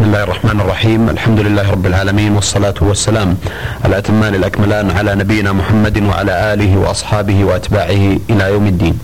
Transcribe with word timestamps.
بسم 0.00 0.08
الله 0.08 0.24
الرحمن 0.24 0.60
الرحيم. 0.60 1.10
الحمد 1.10 1.40
لله 1.40 1.70
رب 1.70 1.86
العالمين 1.86 2.32
والصلاة 2.32 2.74
والسلام 2.80 3.36
الأتمان 3.84 4.34
الأكملان 4.34 4.90
على 4.90 5.14
نبينا 5.14 5.52
محمد 5.52 6.02
وعلى 6.02 6.54
آله 6.54 6.78
وأصحابه 6.78 7.44
وأتباعه 7.44 8.16
إلى 8.30 8.44
يوم 8.52 8.66
الدين. 8.66 8.98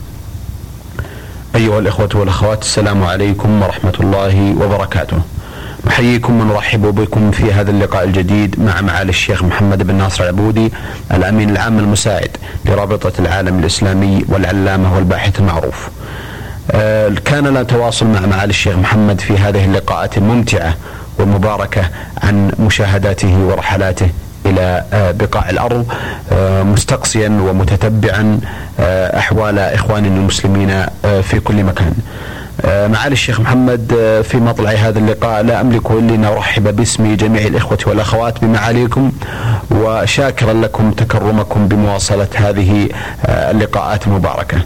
أيها 1.57 1.79
الإخوة 1.79 2.09
والأخوات 2.15 2.63
السلام 2.63 3.05
عليكم 3.05 3.63
ورحمة 3.63 3.95
الله 4.01 4.55
وبركاته. 4.61 5.19
نحييكم 5.87 6.41
ونرحب 6.41 6.83
بكم 6.83 7.31
في 7.31 7.53
هذا 7.53 7.71
اللقاء 7.71 8.05
الجديد 8.05 8.61
مع 8.61 8.81
معالي 8.81 9.11
الشيخ 9.11 9.45
محمد 9.45 9.83
بن 9.83 9.95
ناصر 9.95 10.25
العبودي 10.25 10.73
الأمين 11.15 11.51
العام 11.51 11.79
المساعد 11.79 12.37
لرابطة 12.65 13.13
العالم 13.19 13.59
الإسلامي 13.59 14.25
والعلامة 14.29 14.95
والباحث 14.95 15.41
المعروف. 15.41 15.89
كان 17.25 17.47
لنا 17.47 17.63
تواصل 17.63 18.07
مع 18.07 18.21
معالي 18.27 18.51
الشيخ 18.51 18.77
محمد 18.77 19.21
في 19.21 19.39
هذه 19.39 19.65
اللقاءات 19.65 20.19
الممتعة 20.19 20.75
والمباركة 21.19 21.83
عن 22.23 22.53
مشاهداته 22.59 23.39
ورحلاته 23.39 24.09
إلى 24.47 24.85
آه، 24.93 25.11
بقاع 25.11 25.51
الأرض 25.51 25.87
آه، 26.33 26.63
مستقصيا 26.63 27.29
ومتتبعا 27.29 28.41
أحوال 29.19 29.59
اخواننا 29.59 30.17
المسلمين 30.17 30.87
في 31.23 31.41
كل 31.45 31.65
مكان. 31.65 31.93
معالي 32.65 33.13
الشيخ 33.13 33.41
محمد 33.41 33.93
في 34.25 34.37
مطلع 34.37 34.71
هذا 34.71 34.99
اللقاء 34.99 35.43
لا 35.43 35.61
املك 35.61 35.91
إلا 35.91 36.15
ان 36.15 36.25
ارحب 36.25 36.77
باسم 36.77 37.17
جميع 37.17 37.43
الإخوة 37.47 37.79
والأخوات 37.87 38.45
بمعاليكم 38.45 39.13
وشاكرا 39.71 40.53
لكم 40.53 40.91
تكرمكم 40.91 41.69
بمواصلة 41.69 42.29
هذه 42.35 42.89
اللقاءات 43.25 44.07
المباركة. 44.07 44.59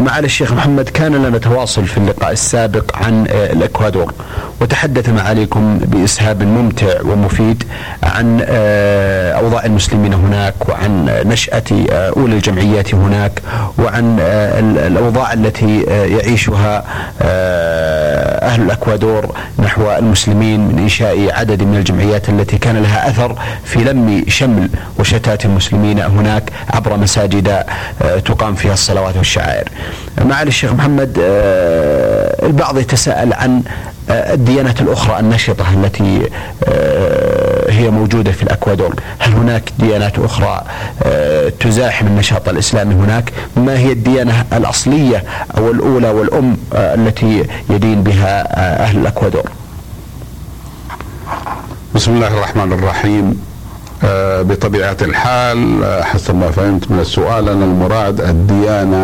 معالي 0.00 0.26
الشيخ 0.26 0.52
محمد 0.52 0.88
كان 0.88 1.14
لنا 1.14 1.38
تواصل 1.38 1.84
في 1.84 1.98
اللقاء 1.98 2.32
السابق 2.32 2.96
عن 2.96 3.26
آه، 3.26 3.52
الإكوادور 3.52 4.12
وتحدث 4.60 5.08
معاليكم 5.08 5.78
بإسهاب 5.78 6.42
ممتع 6.42 7.00
ومفيد 7.04 7.64
عن 8.02 8.44
آه، 8.48 9.32
أوضاع 9.32 9.64
المسلمين 9.64 10.14
هناك 10.14 10.68
وعن 10.68 11.04
نشأة 11.24 11.62
آه، 11.90 12.08
اولى 12.16 12.34
الجمعيات 12.34 12.94
هناك 12.94 13.42
وعن 13.78 14.20
الأوضاع 14.86 15.32
التي 15.32 15.82
يعيشها 15.82 16.84
أهل 18.42 18.62
الإكوادور 18.62 19.34
نحو 19.58 19.90
المسلمين 19.90 20.60
من 20.60 20.78
إنشاء 20.78 21.32
عدد 21.32 21.62
من 21.62 21.76
الجمعيات 21.76 22.28
التي 22.28 22.58
كان 22.58 22.82
لها 22.82 23.08
أثر 23.10 23.36
في 23.64 23.78
لم 23.78 24.24
شمل 24.28 24.68
وشتات 24.98 25.44
المسلمين 25.44 25.98
هناك 25.98 26.50
عبر 26.70 26.96
مساجد 26.96 27.64
تقام 28.24 28.54
فيها 28.54 28.72
الصلوات 28.72 29.16
والشعائر. 29.16 29.68
معالي 30.24 30.48
الشيخ 30.48 30.72
محمد 30.72 31.18
آه، 31.22 32.46
البعض 32.46 32.78
يتساءل 32.78 33.32
عن 33.32 33.62
آه، 34.10 34.34
الديانات 34.34 34.80
الأخرى 34.80 35.20
النشطة 35.20 35.64
التي 35.74 36.30
آه، 36.64 37.70
هي 37.70 37.90
موجودة 37.90 38.32
في 38.32 38.42
الأكوادور. 38.42 38.94
هل 39.18 39.32
هناك 39.32 39.72
ديانات 39.78 40.18
أخرى 40.18 40.62
تزاحم 41.60 42.06
النشاط 42.06 42.48
الإسلامي 42.48 42.94
هناك؟ 42.94 43.32
ما 43.56 43.78
هي 43.78 43.92
الديانة 43.92 44.44
الأصلية 44.52 45.24
أو 45.58 45.70
الأولى 45.70 46.10
والأم 46.10 46.56
التي 46.74 47.44
يدين 47.70 48.02
بها 48.02 48.58
أهل 48.84 48.98
الأكوادور؟ 48.98 49.50
بسم 51.94 52.12
الله 52.14 52.28
الرحمن 52.28 52.72
الرحيم. 52.72 53.51
بطبيعة 54.42 54.96
الحال 55.02 55.84
آه، 55.84 56.02
حسب 56.02 56.34
ما 56.34 56.50
فهمت 56.50 56.90
من 56.90 56.98
السؤال 57.00 57.48
أن 57.48 57.62
المراد 57.62 58.20
الديانة 58.20 58.96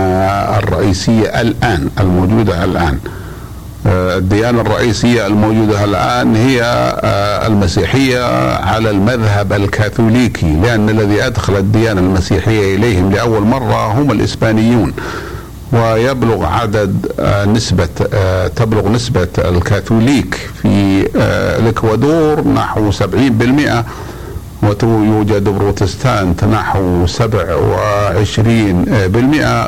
الرئيسية 0.58 1.40
الآن 1.40 1.88
الموجودة 2.00 2.64
الآن. 2.64 2.98
آه، 3.86 4.16
الديانة 4.16 4.60
الرئيسية 4.60 5.26
الموجودة 5.26 5.84
الآن 5.84 6.36
هي 6.36 6.62
المسيحية 7.46 8.24
على 8.56 8.90
المذهب 8.90 9.52
الكاثوليكي 9.52 10.56
لأن 10.62 10.88
الذي 10.88 11.26
أدخل 11.26 11.56
الديانة 11.56 12.00
المسيحية 12.00 12.74
إليهم 12.76 13.10
لأول 13.12 13.42
مرة 13.42 13.92
هم 13.92 14.10
الإسبانيون. 14.12 14.92
ويبلغ 15.72 16.44
عدد 16.46 17.06
نسبة 17.46 17.88
تبلغ 18.56 18.88
نسبة 18.88 19.28
الكاثوليك 19.38 20.34
في 20.62 21.06
الإكوادور 21.58 22.48
نحو 22.48 22.90
70% 22.92 23.84
ويوجد 24.62 25.48
بروتستانت 25.48 26.44
نحو 26.44 27.06
27% 27.06 27.10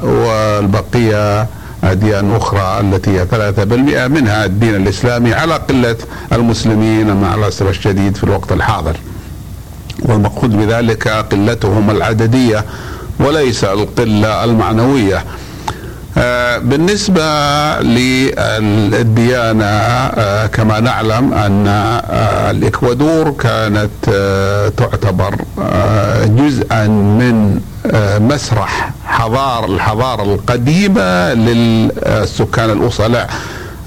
والبقية 0.05 1.47
أديان 1.84 2.37
أخرى 2.37 2.81
التي 2.81 3.11
هي 3.21 3.27
3% 4.06 4.09
منها 4.09 4.45
الدين 4.45 4.75
الإسلامي 4.75 5.34
على 5.34 5.55
قلة 5.55 5.97
المسلمين 6.33 7.17
مع 7.17 7.34
الأسف 7.34 7.69
الشديد 7.69 8.17
في 8.17 8.25
الوقت 8.25 8.53
الحاضر. 8.53 8.97
والمقصود 10.03 10.56
بذلك 10.56 11.09
قلتهم 11.09 11.91
العددية 11.91 12.65
وليس 13.21 13.65
القلة 13.65 14.45
المعنوية. 14.45 15.25
بالنسبة 16.62 17.25
للديانة 17.81 19.65
آه، 19.65 20.47
كما 20.47 20.81
نعلم 20.81 21.34
أن 21.34 21.66
آه، 21.66 22.50
الإكوادور 22.50 23.31
كانت 23.31 23.91
تعتبر 24.76 25.34
جزءا 26.25 26.87
من 26.87 27.60
مسرح 28.21 28.91
حضار 29.06 29.65
الحضارة 29.65 30.22
القديمة 30.22 31.34
للسكان 31.34 32.71
الأصلاء 32.71 33.31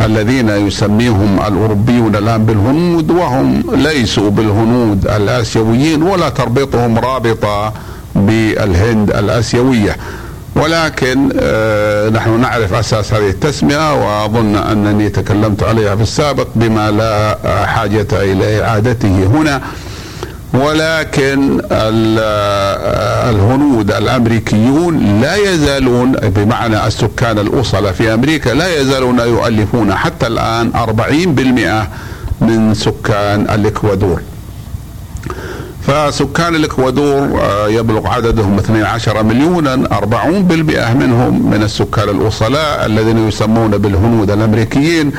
الذين 0.01 0.49
يسميهم 0.49 1.39
الأوروبيون 1.47 2.15
الآن 2.15 2.45
بالهنود 2.45 3.11
وهم 3.11 3.63
ليسوا 3.73 4.29
بالهنود 4.29 5.07
الآسيويين 5.07 6.03
ولا 6.03 6.29
تربطهم 6.29 6.97
رابطة 6.99 7.73
بالهند 8.15 9.11
الآسيوية. 9.11 9.97
ولكن 10.55 11.29
آه، 11.39 12.09
نحن 12.09 12.39
نعرف 12.39 12.73
أساس 12.73 13.13
هذه 13.13 13.29
التسمية 13.29 13.93
وأظن 13.93 14.55
أنني 14.55 15.09
تكلمت 15.09 15.63
عليها 15.63 15.95
في 15.95 16.01
السابق 16.01 16.47
بما 16.55 16.91
لا 16.91 17.37
حاجة 17.65 18.07
إلى 18.13 18.63
إعادته 18.63 19.25
هنا. 19.25 19.61
ولكن 20.53 21.61
آه، 21.71 23.29
الهنود 23.29 23.91
الأمريكيون 23.91 25.21
لا 25.21 25.35
يزالون 25.35 26.11
بمعنى 26.11 26.87
السكان 26.87 27.39
الاصله 27.39 27.91
في 27.91 28.13
أمريكا 28.13 28.49
لا 28.49 28.81
يزالون 28.81 29.19
يؤلفون 29.19 29.95
حتى 29.95 30.27
الآن 30.27 30.71
40% 30.75 31.87
من 32.41 32.73
سكان 32.73 33.41
الإكوادور. 33.41 34.21
فسكان 35.87 36.55
الاكوادور 36.55 37.41
آه، 37.41 37.67
يبلغ 37.67 38.07
عددهم 38.07 38.57
12 38.59 39.23
مليونا 39.23 39.73
40% 39.91 40.93
منهم 40.93 41.49
من 41.51 41.63
السكان 41.63 42.09
الأصلاء 42.09 42.85
الذين 42.85 43.27
يسمون 43.27 43.77
بالهنود 43.77 44.31
الأمريكيين 44.31 45.11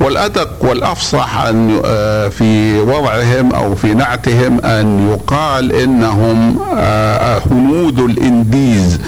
والأدق 0.00 0.50
والأفصح 0.60 1.40
أن 1.40 1.80
آه، 1.84 2.28
في 2.28 2.80
وضعهم 2.80 3.52
أو 3.54 3.74
في 3.74 3.94
نعتهم 3.94 4.60
أن 4.60 5.08
يقال 5.10 5.72
إنهم 5.72 6.58
آه، 6.76 7.42
هنود 7.50 7.98
الإنديز. 7.98 9.00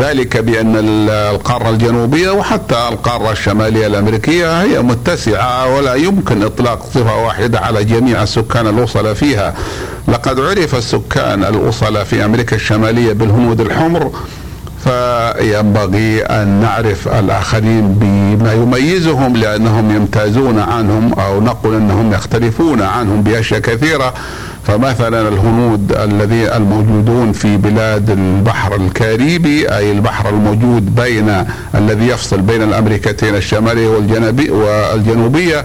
ذلك 0.00 0.36
بأن 0.36 0.76
القارة 1.08 1.70
الجنوبية 1.70 2.30
وحتى 2.30 2.88
القارة 2.88 3.32
الشمالية 3.32 3.86
الأمريكية 3.86 4.62
هي 4.62 4.82
متسعة 4.82 5.74
ولا 5.76 5.94
يمكن 5.94 6.42
إطلاق 6.42 6.86
صفة 6.94 7.24
واحدة 7.24 7.60
على 7.60 7.84
جميع 7.84 8.22
السكان 8.22 8.66
الاوصل 8.66 9.16
فيها. 9.16 9.54
لقد 10.08 10.40
عرف 10.40 10.74
السكان 10.74 11.44
الاوصل 11.44 12.06
في 12.06 12.24
أمريكا 12.24 12.56
الشمالية 12.56 13.12
بالهنود 13.12 13.60
الحمر 13.60 14.10
فينبغي 14.84 16.22
أن 16.22 16.48
نعرف 16.48 17.08
الآخرين 17.08 17.94
بما 17.94 18.52
يميزهم 18.52 19.36
لأنهم 19.36 19.96
يمتازون 19.96 20.58
عنهم 20.58 21.12
أو 21.12 21.40
نقول 21.40 21.74
إنهم 21.74 22.12
يختلفون 22.12 22.82
عنهم 22.82 23.22
بأشياء 23.22 23.60
كثيرة. 23.60 24.14
فمثلا 24.66 25.28
الهنود 25.28 25.92
الذي 25.92 26.56
الموجودون 26.56 27.32
في 27.32 27.56
بلاد 27.56 28.10
البحر 28.10 28.74
الكاريبي 28.74 29.68
أي 29.68 29.92
البحر 29.92 30.28
الموجود 30.28 30.94
بين 30.94 31.44
الذي 31.74 32.08
يفصل 32.08 32.40
بين 32.40 32.62
الأمريكتين 32.62 33.34
الشمالية 33.34 33.88
والجنوبية 33.88 35.64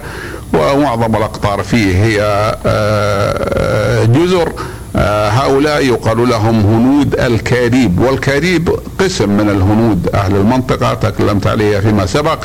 ومعظم 0.52 1.16
الأقطار 1.16 1.62
فيه 1.62 2.04
هي 2.04 2.18
آه، 2.66 4.04
جزر. 4.04 4.52
آه، 4.96 5.28
هؤلاء 5.28 5.84
يقال 5.86 6.28
لهم 6.28 6.60
هنود 6.60 7.14
الكاريب 7.20 8.00
والكاريب 8.00 8.70
قسم 8.98 9.30
من 9.30 9.50
الهنود 9.50 10.08
أهل 10.14 10.36
المنطقة 10.36 10.94
تكلمت 10.94 11.46
عليها 11.46 11.80
فيما 11.80 12.06
سبق. 12.06 12.44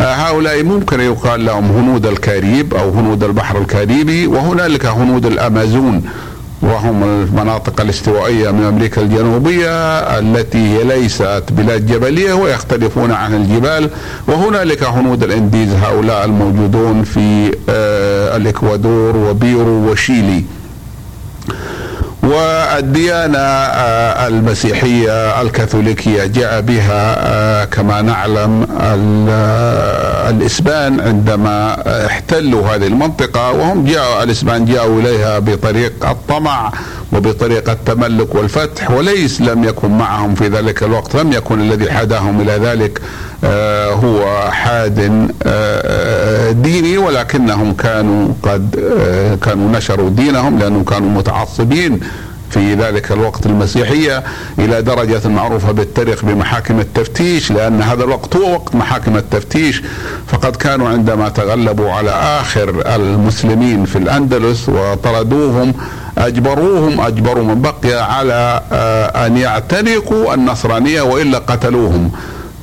آه، 0.00 0.14
هؤلاء 0.14 0.62
ممكن 0.62 1.00
يقال 1.00 1.44
لهم 1.44 1.64
هنود 1.64 2.06
الكاريب 2.06 2.74
أو 2.74 2.90
هنود 2.90 3.24
البحر 3.24 3.58
الكاريبي 3.58 4.26
وهنالك 4.26 4.86
هنود 4.86 5.26
الأمازون. 5.26 6.02
وهم 6.62 7.02
المناطق 7.04 7.80
الاستوائية 7.80 8.50
من 8.50 8.64
أمريكا 8.64 9.02
الجنوبية 9.02 9.98
التي 10.18 10.84
ليست 10.84 11.42
بلاد 11.50 11.86
جبلية 11.86 12.32
ويختلفون 12.32 13.12
عن 13.12 13.34
الجبال. 13.34 13.90
وهنالك 14.28 14.82
هنود 14.84 15.22
الإنديز 15.22 15.74
هؤلاء 15.74 16.24
الموجودون 16.24 17.04
في 17.04 17.56
آه، 17.68 18.36
الإكوادور 18.36 19.16
وبيرو 19.16 19.90
وشيلي. 19.90 20.44
والديانة 22.26 23.38
آه، 23.38 24.26
المسيحية 24.26 25.42
الكاثوليكية 25.42 26.24
جاء 26.24 26.60
بها 26.60 27.16
آه، 27.18 27.64
كما 27.64 28.02
نعلم 28.02 28.66
آه، 28.80 30.30
الإسبان 30.30 31.00
عندما 31.00 31.76
احتلوا 32.06 32.68
هذه 32.68 32.86
المنطقة 32.86 33.52
وهم 33.52 33.84
جاءوا 33.84 34.22
الإسبان 34.22 34.64
جاءوا 34.64 35.00
إليها 35.00 35.38
بطريق 35.38 36.08
الطمع. 36.08 36.72
وبطريق 37.16 37.70
التملك 37.70 38.34
والفتح 38.34 38.90
وليس 38.90 39.40
لم 39.40 39.64
يكن 39.64 39.90
معهم 39.90 40.34
في 40.34 40.48
ذلك 40.48 40.82
الوقت 40.82 41.16
لم 41.16 41.32
يكن 41.32 41.60
الذي 41.60 41.90
حداهم 41.92 42.40
إلى 42.40 42.52
ذلك 42.52 43.00
هو 44.04 44.50
حاد 44.50 44.96
ديني 46.62 46.98
ولكنهم 46.98 47.72
كانوا 47.74 48.28
قد 48.42 48.76
كانوا 49.42 49.78
نشروا 49.78 50.10
دينهم 50.10 50.58
لأنهم 50.58 50.84
كانوا 50.84 51.10
متعصبين. 51.10 52.00
في 52.50 52.74
ذلك 52.74 53.12
الوقت 53.12 53.46
المسيحية 53.46 54.22
إلى 54.58 54.82
درجة 54.82 55.28
معروفة 55.28 55.72
بالتاريخ 55.72 56.24
بمحاكم 56.24 56.80
التفتيش 56.80 57.50
لأن 57.52 57.82
هذا 57.82 58.04
الوقت 58.04 58.36
هو 58.36 58.52
وقت 58.52 58.74
محاكم 58.74 59.16
التفتيش. 59.16 59.82
فقد 60.26 60.56
كانوا 60.56 60.88
عندما 60.88 61.28
تغلبوا 61.28 61.92
على 61.92 62.10
آخر 62.10 62.82
المسلمين 62.96 63.84
في 63.84 63.98
الأندلس 63.98 64.68
وطردوهم 64.68 65.74
أجبروهم 66.18 67.00
أجبروا 67.00 67.44
من 67.44 67.62
بقي 67.62 68.14
على 68.16 68.62
آه، 68.72 69.26
أن 69.26 69.36
يعتنقوا 69.36 70.34
النصرانية 70.34 71.02
وإلا 71.02 71.38
قتلوهم. 71.38 72.10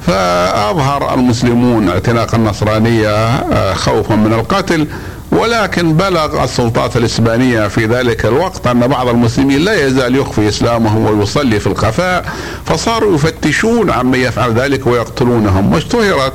فأظهر 0.08 1.14
المسلمون 1.14 1.90
اعتناق 1.90 2.36
النصرانية 2.36 3.10
آه، 3.10 3.74
خوفا 3.74 4.16
من 4.16 4.34
القتل 4.34 4.88
ولكن 5.32 5.94
بلغ 5.94 6.44
السلطات 6.44 6.98
الإسبانية 6.98 7.68
في 7.68 7.86
ذلك 7.86 8.26
الوقت 8.26 8.68
أن 8.68 8.88
بعض 8.88 9.08
المسلمين 9.08 9.60
لا 9.60 9.88
يزال 9.88 10.16
يخفي 10.16 10.50
إسلامه 10.50 10.98
ويصلي 10.98 11.60
في 11.60 11.68
الخفاء 11.68 12.26
فصاروا 12.66 13.16
يفتشون 13.16 13.90
عمن 13.90 14.20
يفعل 14.20 14.54
ذلك 14.54 14.88
ويقتلونهم 14.88 15.74
واشتهرت 15.74 16.34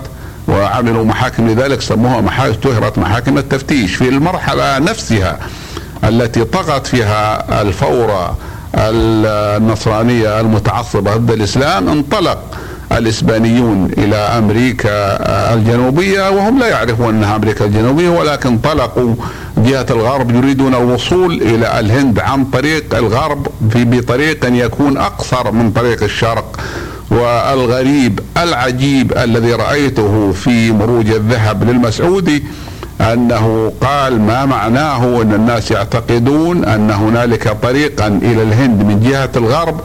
وعملوا 0.48 1.04
محاكم 1.04 1.48
لذلك 1.48 1.80
سموها 1.80 2.20
محاكم 2.20 2.50
اشتهرت 2.50 2.98
محاكم 2.98 3.38
التفتيش 3.38 3.94
في 3.94 4.08
المرحلة 4.08 4.78
نفسها 4.78 5.38
التي 6.04 6.44
طغت 6.44 6.86
فيها 6.86 7.44
الفورة 7.62 8.36
النصرانية 8.74 10.40
المتعصبة 10.40 11.16
ضد 11.16 11.30
الإسلام 11.30 11.88
انطلق 11.88 12.38
الإسبانيون 12.92 13.90
إلى 13.98 14.16
أمريكا 14.16 15.18
الجنوبية 15.54 16.30
وهم 16.30 16.58
لا 16.58 16.68
يعرفون 16.68 17.14
أنها 17.14 17.36
أمريكا 17.36 17.64
الجنوبية 17.64 18.08
ولكن 18.08 18.48
انطلقوا 18.48 19.14
جهة 19.58 19.86
الغرب 19.90 20.34
يريدون 20.34 20.74
الوصول 20.74 21.42
إلى 21.42 21.80
الهند 21.80 22.18
عن 22.18 22.44
طريق 22.44 22.94
الغرب 22.94 23.46
في 23.70 23.84
بطريق 23.84 24.38
يكون 24.44 24.96
أقصر 24.96 25.52
من 25.52 25.70
طريق 25.70 26.02
الشرق. 26.02 26.60
والغريب 27.10 28.20
العجيب 28.36 29.12
الذي 29.18 29.52
رأيته 29.52 30.32
في 30.32 30.72
مروج 30.72 31.10
الذهب 31.10 31.70
للمسعودي 31.70 32.44
أنه 33.00 33.72
قال 33.80 34.20
ما 34.20 34.44
معناه 34.46 35.22
أن 35.22 35.32
الناس 35.32 35.70
يعتقدون 35.70 36.64
أن 36.64 36.90
هنالك 36.90 37.56
طريقا 37.62 38.06
إلى 38.06 38.42
الهند 38.42 38.82
من 38.82 39.00
جهة 39.00 39.30
الغرب 39.36 39.80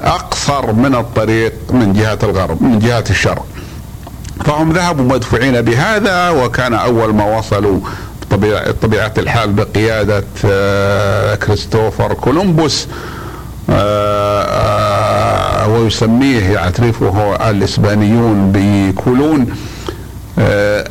أقصر 0.00 0.72
من 0.72 0.94
الطريق 0.94 1.52
من 1.70 1.92
جهة 1.92 2.18
الغرب 2.22 2.62
من 2.62 2.78
جهة 2.78 3.04
الشرق. 3.10 3.46
فهم 4.44 4.72
ذهبوا 4.72 5.04
مدفوعين 5.04 5.60
بهذا 5.60 6.30
وكان 6.30 6.74
أول 6.74 7.14
ما 7.14 7.38
وصلوا 7.38 7.80
بطبيعه 8.30 9.12
الحال 9.18 9.52
بقيادة 9.52 10.24
آه، 10.44 11.34
كريستوفر 11.34 12.14
كولومبوس 12.14 12.88
آه، 13.70 14.42
آه، 14.42 15.68
ويسميه 15.68 16.44
يعترفه 16.44 17.50
الإسبانيون 17.50 18.52
بكولون. 18.54 19.46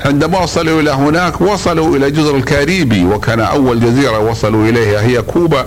عندما 0.05 0.39
وصلوا 0.39 0.81
إلى 0.81 0.91
هناك 0.91 1.41
وصلوا 1.41 1.97
إلى 1.97 2.11
جزر 2.11 2.35
الكاريبي 2.35 3.05
وكان 3.05 3.39
أول 3.39 3.79
جزيرة 3.79 4.19
وصلوا 4.19 4.69
إليها 4.69 5.01
هي 5.01 5.21
كوبا. 5.21 5.65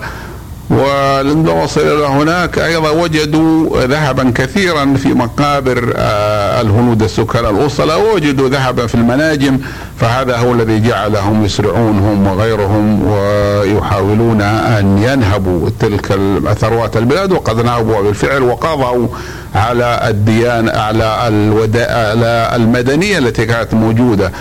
ولما 0.71 1.63
وصل 1.63 1.81
إلى 1.81 2.07
هناك. 2.07 2.59
أيضا 2.59 2.91
وجدوا 2.91 3.81
ذهبا 3.87 4.33
كثيرا 4.35 4.95
في 4.95 5.09
مقابر 5.09 5.93
آه، 5.97 6.61
الهنود 6.61 7.03
السكان 7.03 7.47
الاصلاء 7.47 8.01
ووجدوا 8.01 8.49
ذهبا 8.49 8.87
في 8.87 8.95
المناجم 8.95 9.59
فهذا 10.01 10.37
هو 10.37 10.53
الذي 10.53 10.81
جعلهم 10.81 11.45
يسرعون 11.45 11.99
هم 11.99 12.27
وغيرهم 12.27 13.09
ويحاولون 13.09 14.41
أن 14.41 14.99
ينهبوا 14.99 15.71
تلك 15.81 16.19
ثروات 16.59 16.97
البلاد 16.97 17.33
وقد 17.33 17.65
نهبوا 17.65 18.03
بالفعل 18.03 18.43
وقضوا 18.43 19.09
على 19.55 20.01
الديانه 20.09 20.73
على 20.73 21.05
على 21.05 22.53
المدنية 22.57 23.19
التي 23.19 23.47
كانت 23.47 23.75
موجودة. 23.75 24.33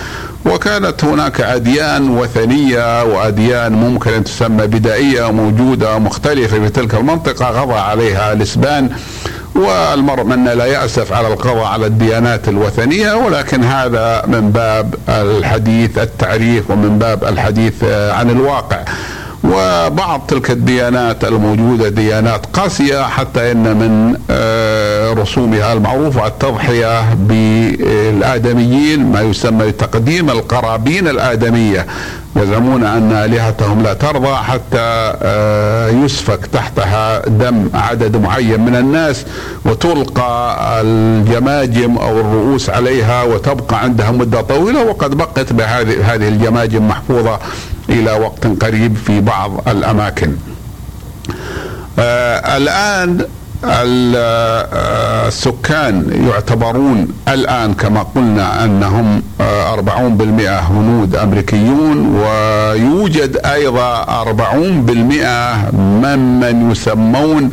وكانت 0.48 1.04
هناك 1.04 1.42
أديان 1.42 2.10
وثنية 2.10 3.04
وأديان 3.04 3.74
ممكن 3.74 4.14
أن 4.14 4.24
تسمى 4.24 4.68
بدائية 4.68 5.32
موجودة 5.32 6.00
مختلفة 6.00 6.60
في 6.60 6.70
تلك 6.70 6.94
المنطقة 6.96 7.50
غضى 7.50 7.74
عليها 7.80 8.34
الإسبان 8.34 8.90
والمرء 9.56 10.24
منا 10.24 10.56
لا 10.56 10.66
يأسف 10.66 11.14
على 11.14 11.28
القضاء 11.28 11.66
على 11.66 11.86
الديانات 11.86 12.48
الوثنية 12.50 13.14
ولكن 13.14 13.64
هذا 13.64 14.24
من 14.28 14.52
باب 14.52 14.96
الحديث 15.10 15.98
التعريف 15.98 16.72
ومن 16.72 17.00
باب 17.00 17.24
الحديث 17.24 17.84
عن 17.84 18.30
الواقع. 18.30 18.80
وبعض 19.44 20.22
تلك 20.28 20.52
الديانات 20.52 21.24
الموجودة 21.26 21.90
ديانات 21.90 22.46
قاسية 22.46 23.04
حتى 23.04 23.52
إن 23.52 23.78
من 23.78 24.20
آه، 24.30 25.14
رسومها 25.14 25.74
المعروفة 25.74 26.28
التضحية 26.28 27.14
بالآدميين 27.14 29.12
ما 29.12 29.22
يسمى 29.22 29.66
بتقديم 29.68 30.30
القرابين 30.30 31.08
الآدمية. 31.08 31.86
يزعمون 32.36 32.84
أن 32.84 33.12
آلهتهم 33.12 33.84
لا 33.84 33.94
ترضى 33.94 34.36
حتى 34.36 34.78
آه، 35.22 35.90
يسفك 35.90 36.46
تحتها 36.46 37.30
دم 37.30 37.70
عدد 37.74 38.18
معين 38.18 38.62
من 38.66 38.76
الناس 38.76 39.26
وتلقى 39.66 40.58
الجماجم 40.82 41.98
أو 41.98 42.20
الرؤوس 42.20 42.70
عليها 42.70 43.24
وتبقى 43.24 43.80
عندها 43.84 44.12
مدة 44.12 44.42
طويلة 44.42 44.84
وقد 44.84 45.18
بقت 45.18 45.54
بهذه 45.54 46.14
هذه 46.14 46.28
الجماجم 46.28 46.88
محفوظة 46.88 47.40
إلى 48.00 48.12
وقت 48.12 48.48
قريب 48.64 48.96
في 49.06 49.22
بعض 49.22 49.70
الأماكن. 49.70 50.36
آه 52.00 52.58
الآن 52.58 53.26
السكان 55.28 56.26
يعتبرون 56.30 57.08
الآن 57.28 57.74
كما 57.74 58.04
قلنا 58.04 58.64
أنهم 58.66 59.24
آه، 59.42 59.74
أربعون 59.74 60.18
بالمئة 60.18 60.60
هنود 60.60 61.16
أمريكيون 61.16 62.16
ويوجد 62.16 63.38
أيضا 63.46 64.04
أربعون 64.22 64.82
بالمئة 64.86 65.72
ممن 65.74 66.72
يسمون 66.72 67.50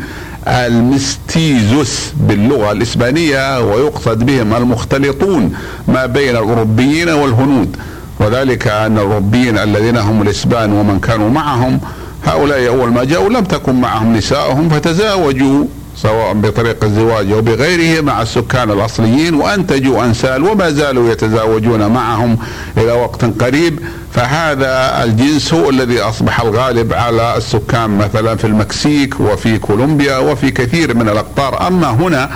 المستيزوس 0.48 2.12
باللغة 2.20 2.72
الإسبانية 2.72 3.60
ويقصد 3.60 4.18
بهم 4.26 4.54
المختلطون 4.54 5.52
ما 5.88 6.06
بين 6.06 6.30
الأوروبيين 6.30 7.08
والهنود 7.08 7.76
وذلك 8.20 8.68
أن 8.68 8.98
الأوروبيين 8.98 9.58
الذين 9.58 9.96
هم 9.96 10.22
الإسبان 10.22 10.72
ومن 10.72 11.00
كانوا 11.00 11.30
معهم 11.30 11.80
هؤلاء 12.24 12.68
أول 12.68 12.92
ما 12.92 13.04
جاءوا 13.04 13.28
لم 13.28 13.44
تكن 13.44 13.80
معهم 13.80 14.16
نساءهم 14.16 14.68
فتزاوجوا 14.68 15.64
سواء 15.96 16.34
بطريق 16.34 16.84
الزواج 16.84 17.32
أو 17.32 17.40
بغيره 17.40 18.00
مع 18.00 18.22
السكان 18.22 18.70
الأصليين 18.70 19.34
وأنتجوا 19.34 20.04
انسال 20.04 20.44
وما 20.44 20.70
زالوا 20.70 21.12
يتزاوجون 21.12 21.86
معهم 21.86 22.38
إلى 22.78 22.92
وقت 22.92 23.24
قريب. 23.42 23.80
فهذا 24.12 25.04
الجنس 25.04 25.54
هو 25.54 25.70
الذي 25.70 26.00
أصبح 26.00 26.40
الغالب 26.40 26.92
على 26.92 27.36
السكان 27.36 27.98
مثلا 27.98 28.36
في 28.36 28.46
المكسيك 28.46 29.20
وفي 29.20 29.58
كولومبيا 29.58 30.18
وفي 30.18 30.50
كثير 30.50 30.94
من 30.94 31.08
الأقطار. 31.08 31.66
أما 31.66 31.90
هنا 31.90 32.30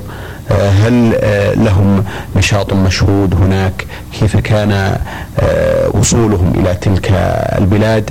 هل 0.51 1.20
لهم 1.65 2.03
نشاط 2.36 2.74
مشهود 2.74 3.36
هناك؟ 3.36 3.86
كيف 4.20 4.38
كان 4.38 4.98
آه، 5.39 5.89
وصولهم 5.94 6.53
إلى 6.56 6.75
تلك 6.75 7.12
البلاد؟ 7.58 8.10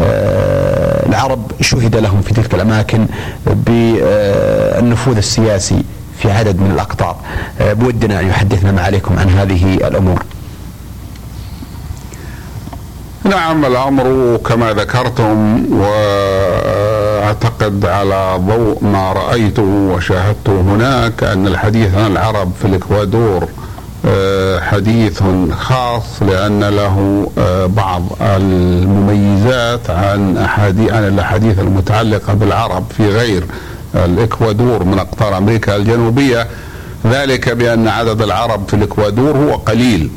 آه، 0.00 1.06
العرب 1.06 1.52
شهد 1.60 1.96
لهم 1.96 2.20
في 2.20 2.34
تلك 2.34 2.54
الأماكن 2.54 3.06
بالنفوذ 3.46 5.16
السياسي 5.16 5.82
في 6.18 6.30
عدد 6.30 6.60
من 6.60 6.70
الاقطار 6.70 7.16
آه، 7.60 7.72
بودنا 7.72 8.20
أن 8.20 8.28
يحدثنا 8.28 8.72
ما 8.72 8.82
عليكم 8.82 9.18
عن 9.18 9.28
هذه 9.28 9.74
الأمور. 9.74 10.22
نعم 13.24 13.64
الأمر 13.64 14.36
كما 14.46 14.72
ذكرتم 14.72 15.64
وأعتقد 17.24 17.86
على 17.86 18.34
ضوء 18.36 18.84
ما 18.84 19.12
رأيته 19.12 19.62
وشاهدته 19.62 20.60
هناك 20.60 21.24
أن 21.24 21.46
الحديث 21.46 21.94
عن 21.94 22.12
العرب 22.12 22.52
في 22.60 22.64
الإكوادور 22.64 23.48
آه، 24.06 24.60
حديث 24.60 25.22
خاص 25.52 26.22
لأن 26.22 26.64
له 26.64 27.26
آه، 27.38 27.66
بعض 27.66 28.02
المميزات 28.20 29.90
عن 29.90 30.36
احاديث 30.36 30.92
عن 30.92 31.08
الأحاديث 31.08 31.58
المتعلقة 31.58 32.34
بالعرب 32.34 32.84
في 32.96 33.08
غير 33.08 33.44
الإكوادور 33.94 34.84
من 34.84 34.98
أقطار 34.98 35.38
أمريكا 35.38 35.76
الجنوبية. 35.76 36.46
ذلك 37.06 37.48
بأن 37.48 37.88
عدد 37.88 38.22
العرب 38.22 38.68
في 38.68 38.74
الإكوادور 38.74 39.36
هو 39.36 39.54
قليل. 39.54 40.10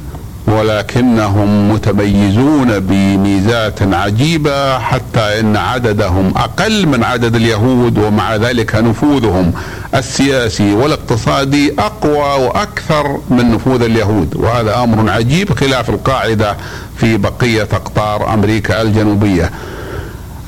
ولكنهم 0.47 1.71
متميزون 1.71 2.79
بميزات 2.79 3.81
عجيبة 3.81 4.79
حتى 4.79 5.39
إن 5.39 5.57
عددهم 5.57 6.33
أقل 6.37 6.85
من 6.87 7.03
عدد 7.03 7.35
اليهود 7.35 7.97
ومع 7.97 8.35
ذلك 8.35 8.75
نفوذهم 8.75 9.53
السياسي 9.95 10.73
والاقتصادي 10.73 11.73
أقوى 11.79 12.45
وأكثر 12.45 13.19
من 13.29 13.51
نفوذ 13.51 13.81
اليهود 13.81 14.35
وهذا 14.35 14.83
أمر 14.83 15.11
عجيب 15.11 15.53
خلاف 15.53 15.89
القاعدة 15.89 16.55
في 16.97 17.17
بقية 17.17 17.67
أقطار 17.73 18.33
أمريكا 18.33 18.81
الجنوبية. 18.81 19.51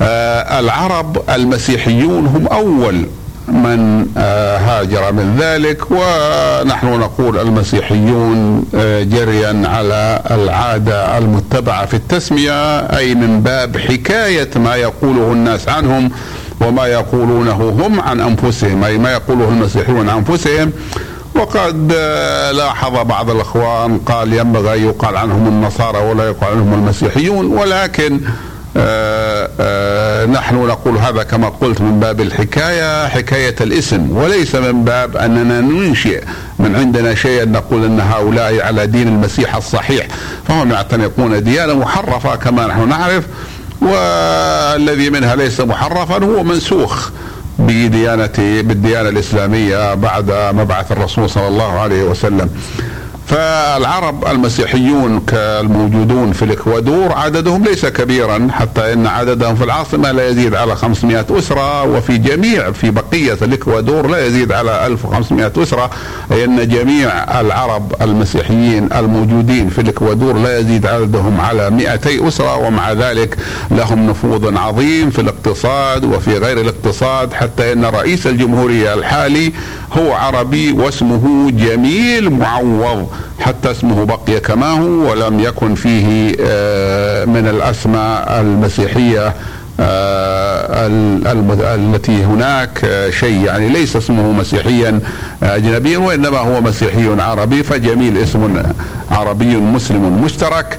آه 0.02 0.60
العرب 0.60 1.22
المسيحيون 1.34 2.26
هم 2.26 2.46
أول 2.46 3.06
من 3.52 4.06
آه، 4.16 4.58
هاجر 4.58 5.12
من 5.12 5.36
ذلك 5.38 5.90
ونحن 5.90 6.86
نقول 6.86 7.38
المسيحيون 7.38 8.64
آه، 8.74 9.02
جريا 9.02 9.62
على 9.64 10.22
العادة 10.30 11.18
المتبعة 11.18 11.86
في 11.86 11.94
التسمية 11.94 12.78
أي 12.78 13.14
من 13.14 13.42
باب 13.42 13.76
حكاية 13.76 14.50
ما 14.56 14.76
يقوله 14.76 15.32
الناس 15.32 15.68
عنهم 15.68 16.10
وما 16.60 16.86
يقولونه 16.86 17.54
هم 17.54 18.00
عن 18.00 18.20
أنفسهم 18.20 18.84
أي 18.84 18.98
ما 18.98 19.12
يقوله 19.12 19.48
المسيحيون 19.48 20.08
عن 20.08 20.16
أنفسهم. 20.16 20.72
وقد 21.34 21.92
آه، 21.96 22.52
لاحظ 22.52 22.92
بعض 23.06 23.30
الأخوان 23.30 23.98
قال 23.98 24.32
ينبغي 24.32 24.82
يقال 24.82 25.16
عنهم 25.16 25.48
النصارى 25.48 25.98
ولا 25.98 26.24
يقال 26.24 26.50
عنهم 26.52 26.74
المسيحيون 26.74 27.46
ولكن 27.46 28.20
آه، 28.76 29.50
آه، 29.60 29.89
نحن 30.26 30.54
نقول 30.54 30.96
هذا 30.96 31.22
كما 31.22 31.48
قلت 31.48 31.80
من 31.80 32.00
باب 32.00 32.20
الحكاية 32.20 33.08
حكاية 33.08 33.54
الاسم 33.60 34.16
وليس 34.16 34.54
من 34.54 34.84
باب 34.84 35.16
أننا 35.16 35.60
ننشئ 35.60 36.24
من 36.58 36.76
عندنا 36.76 37.14
شيئا 37.14 37.44
نقول 37.44 37.84
إن 37.84 38.00
هؤلاء 38.00 38.66
على 38.66 38.86
دين 38.86 39.08
المسيح 39.08 39.56
الصحيح. 39.56 40.06
فهم 40.48 40.70
يعتنقون 40.70 41.42
ديانة 41.42 41.74
محرفة 41.74 42.36
كما 42.36 42.66
نحن 42.66 42.88
نعرف 42.88 43.24
والذي 43.80 45.10
منها 45.10 45.36
ليس 45.36 45.60
محرفا 45.60 46.24
هو 46.24 46.42
منسوخ 46.42 47.10
بديانة 47.58 48.32
بالديانة 48.38 49.08
الإسلامية 49.08 49.94
بعد 49.94 50.32
مبعث 50.32 50.92
الرسول 50.92 51.30
صلى 51.30 51.48
الله 51.48 51.78
عليه 51.80 52.02
وسلم. 52.02 52.50
فالعرب 53.30 54.26
المسيحيون 54.26 55.20
كالموجودون 55.20 56.32
في 56.32 56.44
الاكوادور 56.44 57.12
عددهم 57.12 57.64
ليس 57.64 57.86
كبيرا 57.86 58.48
حتى 58.52 58.92
إن 58.92 59.06
عددهم 59.06 59.54
في 59.56 59.64
العاصمة 59.64 60.12
لا 60.12 60.28
يزيد 60.28 60.54
على 60.54 60.76
500 60.76 61.26
أسرة 61.30 61.82
وفي 61.82 62.18
جميع 62.18 62.70
في 62.72 62.90
بقية 62.90 63.38
الاكوادور 63.42 64.06
لا 64.06 64.26
يزيد 64.26 64.52
على 64.52 64.86
1500 64.86 65.52
أسرة 65.56 65.90
اي 66.32 66.44
ان 66.44 66.68
جميع 66.68 67.40
العرب 67.40 67.94
المسيحيين 68.02 68.92
الموجودين 68.92 69.68
في 69.68 69.80
الاكوادور 69.80 70.38
لا 70.38 70.58
يزيد 70.58 70.86
عددهم 70.86 71.40
على 71.40 71.70
200 71.70 72.28
أسرة 72.28 72.56
ومع 72.56 72.92
ذلك 72.92 73.36
لهم 73.70 74.06
نفوذ 74.10 74.56
عظيم 74.58 75.10
في 75.10 75.20
الاقتصاد 75.20 76.04
وفي 76.04 76.38
غير 76.38 76.60
الاقتصاد 76.60 77.32
حتى 77.32 77.72
إن 77.72 77.84
رئيس 77.84 78.26
الجمهورية 78.26 78.94
الحالي 78.94 79.52
هو 79.92 80.12
عربي 80.12 80.72
واسمه 80.72 81.50
جميل 81.50 82.30
معوض. 82.30 83.08
حتى 83.40 83.70
اسمه 83.70 84.04
بقي 84.04 84.40
كما 84.40 84.66
هو 84.66 85.10
ولم 85.10 85.40
يكن 85.40 85.74
فيه 85.74 86.36
آه، 86.40 87.24
من 87.24 87.48
الأسماء 87.48 88.40
المسيحية 88.40 89.34
آه، 89.80 90.86
التي 91.74 92.24
هناك 92.24 92.80
آه، 92.84 93.10
شيء 93.10 93.44
يعني 93.44 93.68
ليس 93.68 93.96
اسمه 93.96 94.32
مسيحيا 94.32 95.00
اجنبيا 95.42 95.98
وإنما 95.98 96.38
هو 96.38 96.60
مسيحي 96.60 97.20
عربي 97.22 97.62
فجميل 97.62 98.18
اسم 98.18 98.62
عربي 99.10 99.56
مسلم 99.56 100.22
مشترك. 100.24 100.78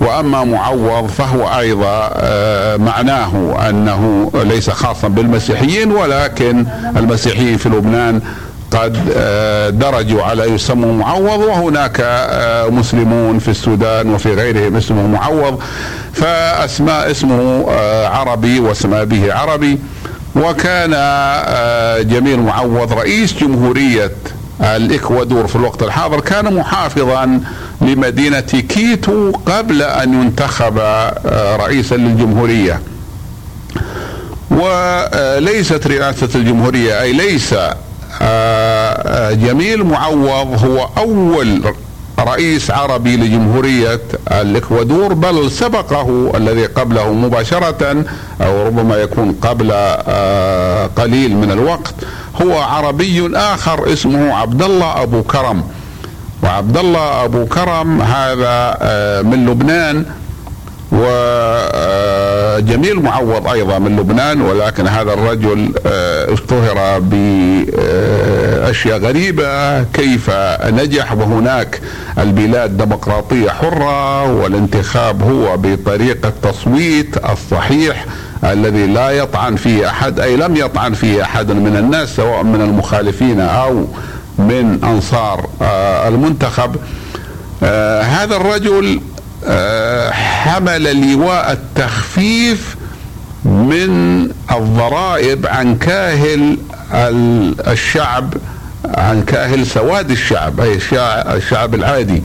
وأما 0.00 0.44
معوض 0.44 1.06
فهو 1.08 1.58
أيضا 1.58 2.10
معناه 2.76 3.56
أنه 3.68 4.30
ليس 4.34 4.70
خاصا 4.70 5.08
بالمسيحيين 5.08 5.92
ولكن 5.92 6.66
المسيحيين 6.96 7.56
في 7.56 7.68
لبنان 7.68 8.20
قد 8.70 9.12
آه، 9.16 9.70
درجوا 9.70 10.22
على 10.22 10.44
يسموا 10.44 10.92
معوض 10.92 11.40
وهناك 11.40 12.00
آه، 12.00 12.68
مسلمون 12.68 13.38
في 13.38 13.48
السودان 13.48 14.14
وفي 14.14 14.34
غيرهم 14.34 14.76
اسمه 14.76 15.06
معوض 15.06 15.62
فأسماء 16.12 17.10
اسمه 17.10 17.66
آه، 17.70 18.08
عربي 18.08 18.60
واسمى 18.60 19.04
به 19.04 19.34
عربي 19.34 19.78
وكان 20.36 20.90
جميل 22.08 22.40
معوض 22.40 22.92
رئيس 22.92 23.34
جمهورية 23.34 24.12
الإكوادور 24.60 25.46
في 25.46 25.56
الوقت 25.56 25.82
الحاضر 25.82 26.20
كان 26.20 26.54
محافظا 26.54 27.40
لمدينة 27.80 28.40
كيتو 28.40 29.32
قبل 29.32 29.82
أن 29.82 30.22
ينتخب 30.22 30.78
رئيسا 31.60 31.94
للجمهورية. 31.94 32.80
وليست 34.50 35.86
رئاسة 35.86 36.28
الجمهورية 36.34 37.00
أي 37.00 37.12
ليس 37.12 37.54
جميل 39.32 39.84
معوض 39.84 40.64
هو 40.64 40.88
أول 40.98 41.62
رئيس 42.18 42.70
عربي 42.70 43.16
لجمهورية 43.16 44.00
الإكوادور 44.32 45.14
بل 45.14 45.50
سبقه 45.50 46.32
الذي 46.36 46.66
قبله 46.66 47.12
مباشرة 47.12 48.04
أو 48.40 48.66
ربما 48.66 48.96
يكون 48.96 49.32
قبل 49.42 49.70
آه، 49.72 50.86
قليل 50.86 51.36
من 51.36 51.50
الوقت 51.50 51.94
هو 52.42 52.58
عربي 52.58 53.36
آخر 53.36 53.92
اسمه 53.92 54.34
عبد 54.34 54.62
الله 54.62 55.02
أبو 55.02 55.22
كرم. 55.22 55.62
وعبد 56.42 56.76
الله 56.76 57.24
أبو 57.24 57.46
كرم 57.46 58.02
هذا 58.02 58.78
من 59.22 59.46
لبنان 59.46 60.04
وجميل 62.56 63.02
معوض 63.02 63.48
أيضا 63.48 63.78
من 63.78 63.96
لبنان 63.96 64.40
ولكن 64.40 64.86
هذا 64.86 65.12
الرجل 65.12 65.72
آه، 65.86 66.32
اشتهر 66.32 66.98
بأشياء 67.00 68.98
غريبة 68.98 69.82
كيف 69.82 70.30
نجح؟ 70.64 71.12
وهناك 71.12 71.80
البلاد 72.18 72.76
ديمقراطية 72.76 73.50
حرة 73.50 74.32
والانتخاب 74.32 75.22
هو 75.22 75.56
بطريقة 75.56 76.28
التصويت 76.28 77.16
الصحيح 77.32 78.06
الذي 78.44 78.86
لا 78.86 79.10
يطعن 79.10 79.56
فيه 79.56 79.88
أحد 79.88 80.20
أي 80.20 80.36
لم 80.36 80.56
يطعن 80.56 80.92
فيه 80.92 81.22
أحد 81.22 81.52
من 81.52 81.76
الناس 81.76 82.16
سواء 82.16 82.42
من 82.42 82.60
المخالفين 82.60 83.40
أو 83.40 83.86
من 84.38 84.84
أنصار 84.84 85.48
آه، 85.62 86.08
المنتخب. 86.08 86.76
آه، 87.62 88.02
هذا 88.02 88.36
الرجل 88.36 88.94
آه، 88.94 89.00
حمل 90.12 91.12
لواء 91.12 91.52
التخفيف 91.52 92.76
من 93.44 94.22
الضرائب 94.52 95.46
عن 95.46 95.76
كاهل 95.78 96.56
الشعب 97.68 98.34
عن 98.84 99.22
كاهل 99.22 99.66
سواد 99.66 100.10
الشعب 100.10 100.60
أي 100.60 100.78
الشعب 101.36 101.74
العادي. 101.74 102.22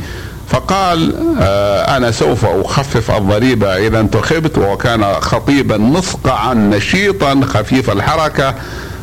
فقال 0.50 1.16
آه 1.42 1.98
أنا 1.98 2.12
سوف 2.12 2.46
أخفف 2.46 3.12
الضريبة 3.12 3.68
إذا 3.88 4.00
انتخبت 4.00 4.58
وكان 4.58 5.04
خطيبا 5.14 5.78
مصقعا 5.78 6.54
نشيطا 6.54 7.42
خفيف 7.46 7.90
الحركة 7.90 8.56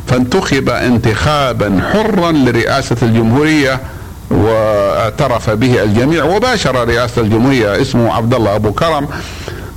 فانتخب 0.07 0.69
انتخابا 0.69 1.81
حرا 1.93 2.31
لرئاسة 2.31 2.95
الجمهورية 3.01 3.79
واعترف 4.31 5.49
به 5.49 5.83
الجميع 5.83 6.23
وباشر 6.23 6.87
رئاسة 6.87 7.21
الجمهورية 7.21 7.81
اسمه 7.81 8.13
عبد 8.13 8.33
الله 8.33 8.55
أبو 8.55 8.71
كرم 8.71 9.07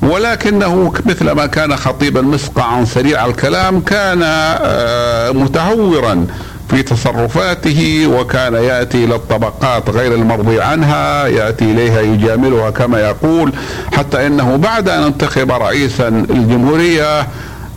ولكنه 0.02 0.92
مثلما 1.06 1.46
كان 1.46 1.76
خطيبا 1.76 2.20
مسقعا 2.22 2.84
سريع 2.84 3.26
الكلام 3.26 3.80
كان 3.80 4.20
آه 4.22 5.30
متهورا 5.30 6.26
في 6.70 6.82
تصرفاته 6.82 8.06
وكان 8.06 8.54
يأتي 8.54 9.04
إلى 9.04 9.14
الطبقات 9.14 9.90
غير 9.90 10.14
المرضي 10.14 10.60
عنها 10.60 11.26
يأتي 11.26 11.64
إليها 11.64 12.00
يجاملها 12.00 12.70
كما 12.70 13.00
يقول 13.00 13.52
حتى 13.96 14.26
إنه 14.26 14.56
بعد 14.56 14.88
أن 14.88 15.02
انتخب 15.02 15.52
رئيسا 15.52 16.08
الجمهورية 16.08 17.20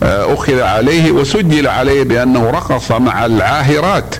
آه، 0.02 0.34
أخذ 0.34 0.60
عليه 0.60 1.10
وسجل 1.10 1.68
عليه 1.68 2.02
بأنه 2.02 2.50
رقص 2.50 2.92
مع 2.92 3.26
العاهرات. 3.26 4.14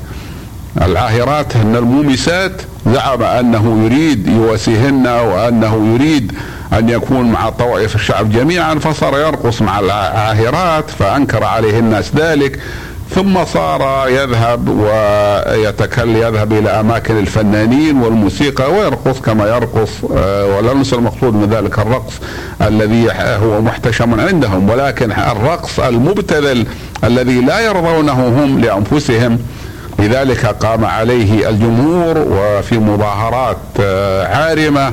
العاهرات 0.82 1.56
هن 1.56 1.76
المومسات. 1.76 2.62
زعم 2.86 3.22
أنه 3.22 3.84
يريد 3.84 4.26
يواسيهن 4.26 5.06
وأنه 5.06 5.94
يريد 5.94 6.32
أن 6.72 6.88
يكون 6.88 7.32
مع 7.32 7.50
طوائف 7.50 7.94
الشعب 7.94 8.32
جميعا 8.32 8.74
فصار 8.74 9.18
يرقص 9.18 9.62
مع 9.62 9.80
العاهرات 9.80 10.90
فأنكر 10.90 11.44
عليه 11.44 11.78
الناس 11.78 12.14
ذلك. 12.16 12.58
ثم 13.14 13.44
صار 13.44 14.08
يذهب 14.08 14.68
ويتكل 14.68 16.08
يذهب 16.08 16.52
إلى 16.52 16.70
أماكن 16.70 17.18
الفنانين 17.18 18.02
والموسيقى 18.02 18.72
ويرقص 18.72 19.20
كما 19.20 19.48
يرقص 19.48 19.90
آه، 20.16 20.46
ولا 20.46 20.74
ننسى 20.74 20.96
المقصود 20.96 21.34
من 21.34 21.50
ذلك 21.50 21.78
الرقص 21.78 22.12
الذي 22.62 23.08
هو 23.42 23.60
محتشم 23.60 24.20
عندهم. 24.20 24.70
ولكن 24.70 25.12
الرقص 25.12 25.80
المبتذل 25.80 26.66
الذي 27.04 27.40
لا 27.40 27.60
يرضونه 27.60 28.12
هم 28.12 28.60
لأنفسهم 28.60 29.38
لذلك 30.00 30.46
قام 30.46 30.84
عليه 30.84 31.48
الجمهور 31.48 32.18
وفي 32.18 32.78
مظاهرات 32.78 33.56
آه، 33.80 34.26
عارمة 34.36 34.92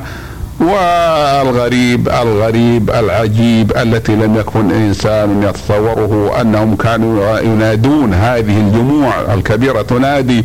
والغريب 0.60 2.08
الغريب 2.08 2.90
العجيب 2.90 3.72
التي 3.76 4.12
لم 4.12 4.36
يكن 4.36 4.70
إنسان 4.70 5.42
يتصوره 5.42 6.40
أنهم 6.40 6.76
كانوا 6.76 7.38
ينادون 7.38 8.14
هذه 8.14 8.58
الجموع 8.60 9.12
الكبيرة. 9.34 9.82
تنادي 9.82 10.44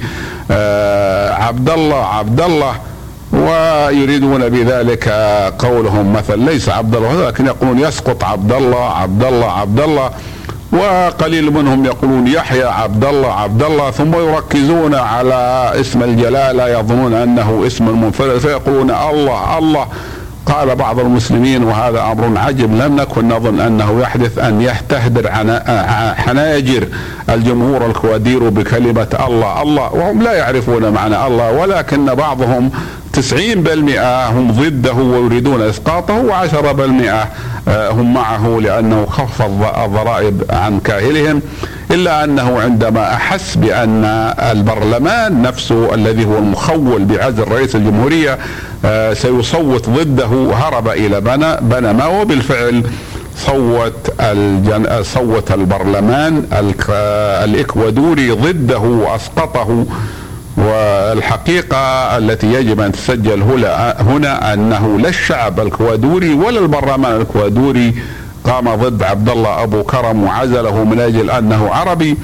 آه 0.52 1.34
عبد 1.34 1.70
الله 1.70 2.06
عبد 2.06 2.42
الله 2.42 2.76
ويريدون 3.34 4.50
بذلك 4.50 5.10
قولهم. 5.60 6.14
مثلا 6.14 6.36
ليس 6.36 6.70
عبد 6.70 6.96
الله 6.96 7.18
ولكن 7.18 7.46
يقولون 7.46 7.80
يسقط 7.80 8.24
عبد 8.24 8.52
الله 8.52 8.90
عبد 8.90 9.24
الله 9.24 9.52
عبد 9.52 9.80
الله 9.80 10.10
وقليل 10.74 11.52
منهم 11.54 11.86
يقولون 11.86 12.28
يحيى 12.28 12.64
عبد 12.64 13.06
الله 13.06 13.34
عبد 13.34 13.64
الله 13.64 13.92
ثم 13.92 14.14
يركزون 14.14 14.96
على 14.96 15.72
اسم 15.80 16.04
الجلاله 16.04 16.68
يظنون 16.68 17.14
أنه 17.14 17.64
اسم 17.68 18.02
منفرد 18.02 18.38
فيقولون 18.38 18.92
الله 18.92 19.58
الله. 19.58 19.88
قال 20.46 20.76
بعض 20.76 21.00
المسلمين 21.00 21.64
وهذا 21.64 22.02
أمر 22.12 22.40
عجب 22.40 22.76
لم 22.76 22.96
نكن 22.96 23.28
نظن 23.28 23.60
أنه 23.60 24.02
يحدث 24.02 24.40
أن 24.40 24.68
تهدر 24.90 25.30
حناجر 26.18 26.88
الجمهور 27.30 27.86
الكوادير 27.86 28.50
بكلمة 28.50 29.08
الله. 29.28 29.62
الله 29.62 29.94
وهم 29.94 30.22
لا 30.22 30.34
يعرفون 30.34 30.90
معنى 30.90 31.28
الله 31.28 31.52
ولكن 31.52 32.06
بعضهم 32.06 32.72
تسعين 33.14 33.64
بالمئة 33.64 34.30
هم 34.30 34.52
ضده 34.52 34.94
ويريدون 34.94 35.62
وعشرة 36.10 36.72
بالمئة 36.72 37.28
آه، 37.68 37.90
هم 37.90 38.14
معه 38.14 38.60
لأنه 38.62 39.06
خفض 39.06 39.66
الضرائب 39.84 40.44
عن 40.50 40.80
كاهلهم. 40.80 41.42
إلا 41.94 42.24
أنه 42.24 42.62
عندما 42.62 43.14
أحس 43.14 43.56
بأن 43.56 44.06
البرلمان 44.52 45.42
نفسه 45.42 45.94
الذي 45.94 46.26
هو 46.26 46.38
المخول 46.38 47.06
بعزل 47.06 47.44
رئيس 47.48 47.76
الجمهورية 47.76 48.38
آه، 48.86 49.14
سيصوت 49.14 49.90
ضده 49.90 50.54
هرب 50.54 50.88
إلى 50.88 51.22
بنما 51.62 52.06
وبالفعل 52.06 52.84
صوت 53.38 54.14
الجن... 54.20 55.04
صوت 55.04 55.52
البرلمان 55.52 56.44
الإكوادوري 57.44 58.32
ضده 58.32 58.78
وأسقطه. 58.80 59.86
والحقيقة 60.58 61.78
التي 62.18 62.54
يجب 62.54 62.80
أن 62.82 62.92
تسجل 62.92 63.42
هنا 64.00 64.54
أنه 64.54 65.00
لا 65.00 65.10
الشعب 65.10 65.60
الكوادوري 65.60 66.34
ولا 66.34 66.60
البرلمان 66.60 67.22
الكوادوري 67.22 67.96
قام 68.44 68.76
ضد 68.76 69.04
عبد 69.04 69.30
الله 69.30 69.64
أبو 69.64 69.84
كرم 69.84 70.24
وعزله 70.24 70.84
من 70.84 71.00
أجل 71.00 71.30
أنه 71.32 71.70
عربي 71.74 72.18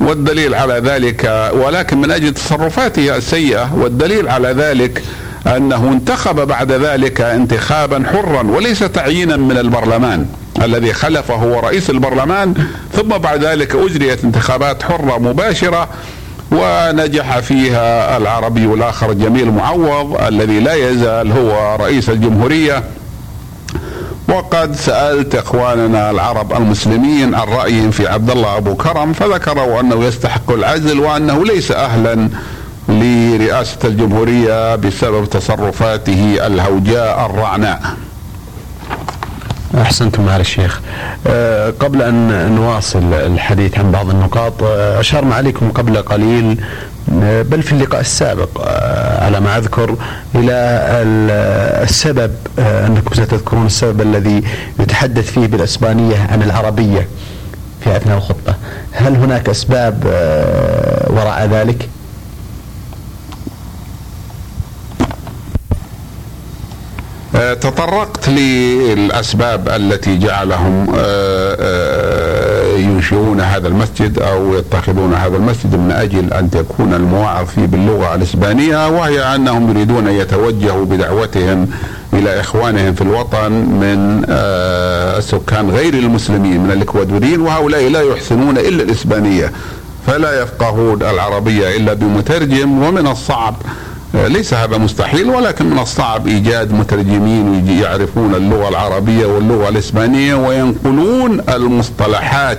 والدليل 0.00 0.54
على 0.54 0.74
ذلك 0.74 1.50
ولكن 1.54 2.00
من 2.00 2.10
أجل 2.10 2.34
تصرفاته 2.34 3.16
السيئة 3.16 3.74
والدليل 3.74 4.28
على 4.28 4.48
ذلك 4.48 5.02
أنه 5.46 5.88
انتخب 5.92 6.46
بعد 6.46 6.72
ذلك 6.72 7.20
انتخابا 7.20 8.04
حرا 8.12 8.42
وليس 8.42 8.78
تعيينا 8.78 9.36
من 9.36 9.58
البرلمان 9.58 10.26
الذي 10.62 10.92
خلفه 10.92 11.34
هو 11.34 11.60
رئيس 11.60 11.90
البرلمان 11.90 12.54
ثم 12.92 13.08
بعد 13.08 13.44
ذلك 13.44 13.74
أجريت 13.74 14.24
انتخابات 14.24 14.82
حرة 14.82 15.18
مباشرة 15.18 15.88
ونجح 16.52 17.38
فيها 17.38 18.16
العربي 18.16 18.64
الآخر 18.64 19.12
جميل 19.12 19.50
معوض 19.50 20.20
الذي 20.22 20.60
لا 20.60 20.74
يزال 20.74 21.32
هو 21.32 21.76
رئيس 21.80 22.10
الجمهورية. 22.10 22.82
وقد 24.34 24.76
سألت 24.76 25.34
إخواننا 25.34 26.10
العرب 26.10 26.52
المسلمين 26.52 27.34
عن 27.34 27.48
رأيهم 27.48 27.90
في 27.90 28.08
عبد 28.08 28.30
الله 28.30 28.56
أبو 28.56 28.74
كرم 28.74 29.12
فذكروا 29.12 29.80
أنه 29.80 30.04
يستحق 30.04 30.50
العزل 30.50 30.98
وأنه 31.00 31.44
ليس 31.44 31.70
أهلا 31.72 32.28
لرئاسة 32.88 33.78
الجمهورية 33.84 34.76
بسبب 34.76 35.24
تصرفاته 35.24 36.46
الهوجاء 36.46 37.26
الرعناء. 37.26 37.80
أحسنتم 39.80 40.26
معالي 40.26 40.40
الشيخ 40.40 40.80
أه 41.26 41.70
قبل 41.80 42.02
أن 42.02 42.52
نواصل 42.54 43.14
الحديث 43.14 43.78
عن 43.78 43.90
بعض 43.92 44.10
النقاط 44.10 44.62
أه 44.62 45.00
أشرنا 45.00 45.34
عليكم 45.34 45.70
قبل 45.70 45.96
قليل 46.02 46.60
بل 47.22 47.62
في 47.62 47.72
اللقاء 47.72 48.00
السابق 48.00 48.48
أه 48.60 49.24
على 49.24 49.40
ما 49.40 49.58
أذكر 49.58 49.96
إلى 50.34 50.52
السبب 51.82 52.34
أه 52.58 52.86
انكم 52.86 53.14
ستذكرون 53.14 53.66
السبب 53.66 54.00
الذي 54.00 54.42
يتحدث 54.80 55.30
فيه 55.32 55.46
بالإسبانية 55.46 56.16
عن 56.30 56.42
العربية 56.42 57.08
في 57.84 57.96
أثناء 57.96 58.16
الخطبة 58.16 58.54
هل 58.92 59.16
هناك 59.16 59.48
أسباب 59.48 60.04
أه 60.06 61.12
وراء 61.12 61.46
ذلك؟ 61.46 61.88
تطرقت 67.34 68.28
للأسباب 68.28 69.68
التي 69.68 70.18
جعلهم 70.18 70.86
آه، 70.96 71.56
آه، 71.60 72.76
ينشئون 72.76 73.40
هذا 73.40 73.68
المسجد 73.68 74.18
أو 74.18 74.54
يتخذون 74.54 75.14
هذا 75.14 75.36
المسجد 75.36 75.74
من 75.74 75.92
أجل 75.92 76.32
أن 76.32 76.50
تكون 76.50 76.94
المواعظ 76.94 77.46
فيه 77.46 77.66
باللغة 77.66 78.14
الإسبانية 78.14 78.88
وهي 78.88 79.34
أنهم 79.34 79.70
يريدون 79.70 80.08
أن 80.08 80.14
يتوجهوا 80.14 80.84
بدعوتهم 80.84 81.68
إلى 82.12 82.40
إخوانهم 82.40 82.94
في 82.94 83.02
الوطن 83.02 83.52
من 83.52 84.24
السكان 85.18 85.70
غير 85.70 85.94
المسلمين 85.94 86.60
من 86.60 86.70
الإكوادوريين 86.70 87.40
وهؤلاء 87.40 87.88
لا 87.88 88.00
يحسنون 88.00 88.58
إلا 88.58 88.82
الإسبانية 88.82 89.52
فلا 90.06 90.42
يفقهون 90.42 91.02
العربية 91.02 91.76
إلا 91.76 91.92
بمترجم 91.92 92.82
ومن 92.82 93.06
الصعب 93.06 93.54
ليس 94.14 94.54
هذا 94.54 94.78
مستحيل 94.78 95.30
ولكن 95.30 95.70
من 95.70 95.78
الصعب 95.78 96.26
إيجاد 96.26 96.72
مترجمين 96.72 97.68
يعرفون 97.68 98.34
اللغة 98.34 98.68
العربية 98.68 99.26
واللغة 99.26 99.68
الإسبانية 99.68 100.34
وينقلون 100.34 101.40
المصطلحات 101.48 102.58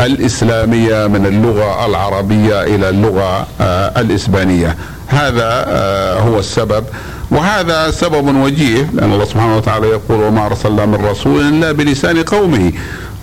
الإسلامية 0.00 1.06
من 1.06 1.26
اللغة 1.26 1.86
العربية 1.86 2.62
إلى 2.62 2.88
اللغة 2.88 3.46
آه، 3.60 4.00
الإسبانية. 4.00 4.76
هذا 5.06 5.64
آه، 5.68 6.20
هو 6.20 6.38
السبب. 6.38 6.84
وهذا 7.30 7.90
سبب 7.90 8.36
وجيه 8.36 8.90
لأن 8.94 9.12
الله 9.12 9.24
سبحانه 9.24 9.56
وتعالى 9.56 9.86
يقول 9.86 10.20
وما 10.22 10.46
أرسلنا 10.46 10.86
من 10.86 10.94
رسول 10.94 11.40
إلا 11.48 11.72
بلسان 11.72 12.22
قومه. 12.22 12.72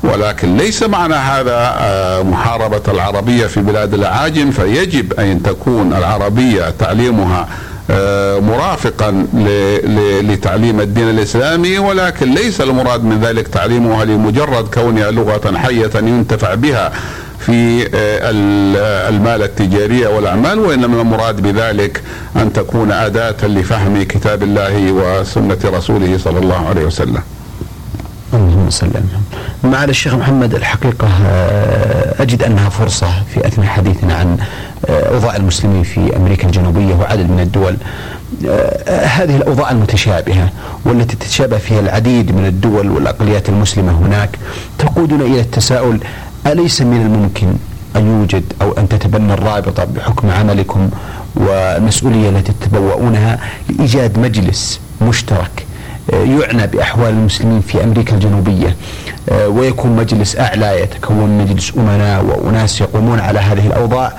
ولكن 0.04 0.58
ليس 0.58 0.84
معنى 0.84 1.14
هذا 1.14 1.76
آه، 1.80 2.24
محاربة 2.24 2.82
العربية 2.88 3.48
في 3.48 3.62
بلاد 3.62 3.94
الأعاجم 3.94 4.52
فيجب 4.52 5.14
أن 5.14 5.44
تكون 5.44 5.94
العربية 5.94 6.70
تعليمها 6.70 7.48
آه، 7.92 8.40
مرافقا 8.40 9.28
لتعليم 10.24 10.82
الدين 10.82 11.10
الإسلامي 11.10 11.78
ولكن 11.80 12.34
ليس 12.34 12.62
المراد 12.62 13.04
من 13.04 13.20
ذلك 13.22 13.48
تعليمها 13.48 14.06
لمجرد 14.06 14.68
كونها 14.68 15.12
لغة 15.12 15.58
حية 15.58 15.92
ينتفع 15.96 16.54
بها 16.54 16.92
في 17.40 17.84
آه، 17.96 19.10
المال 19.10 19.44
التجاريه 19.44 20.08
والاعمال 20.08 20.60
وإنما 20.60 21.02
المراد 21.02 21.42
بذلك 21.42 22.02
أن 22.36 22.54
تكون 22.54 22.92
أداة 22.92 23.48
لفهم 23.48 24.04
كتاب 24.04 24.44
الله 24.44 24.92
وسنة 24.92 25.58
رسوله 25.66 26.18
صلى 26.18 26.40
الله 26.40 26.68
عليه 26.70 26.86
وسلم. 26.86 27.22
صل 28.72 28.90
معالي 29.64 29.90
الشيخ 29.90 30.14
محمد 30.14 30.56
الحقيقة 30.56 31.08
آه، 31.26 32.22
أجد 32.22 32.44
أنها 32.44 32.70
فرصة 32.70 33.08
في 33.34 33.48
أثناء 33.48 33.68
حديثنا 33.68 34.14
عن 34.14 34.38
آه، 34.86 35.14
أوضاع 35.14 35.36
المسلمين 35.36 35.84
في 35.84 36.16
أمريكا 36.16 36.48
الجنوبية 36.48 36.96
وعدد 36.96 37.30
من 37.30 37.40
الدول. 37.40 37.78
آه، 38.48 39.06
هذه 39.06 39.36
الأوضاع 39.38 39.72
المتشابهة 39.72 40.50
والتي 40.86 41.16
تتشابه 41.16 41.58
فيها 41.58 41.80
العديد 41.80 42.36
من 42.36 42.46
الدول 42.46 42.90
والأقليات 42.92 43.50
المسلمة 43.50 43.92
هناك 43.92 44.30
تقودنا 44.80 45.24
إلى 45.26 45.40
التساؤل 45.40 46.00
أليس 46.48 46.82
من 46.82 47.02
الممكن 47.02 47.48
أن 47.96 48.08
يوجد 48.08 48.44
أو 48.62 48.72
أن 48.72 48.90
تتبنى 48.90 49.34
الرابطة 49.34 49.84
بحكم 49.84 50.30
عملكم 50.30 50.90
والمسؤولية 51.36 52.30
التي 52.30 52.54
تتبوؤونها 52.62 53.40
لإيجاد 53.70 54.20
مجلس 54.20 54.80
مشترك 55.02 55.66
يعنى 56.12 56.68
بأحوال 56.68 57.10
المسلمين 57.10 57.62
في 57.62 57.84
أمريكا 57.84 58.14
الجنوبية 58.14 58.76
آه، 59.30 59.48
ويكون 59.48 59.96
مجلس 59.96 60.38
أعلى 60.40 60.82
يتكون 60.82 61.38
مجلس 61.38 61.72
أمناء 61.78 62.26
وأناس 62.26 62.82
يقومون 62.82 63.20
على 63.20 63.40
هذه 63.40 63.68
الأوضاع 63.68 64.14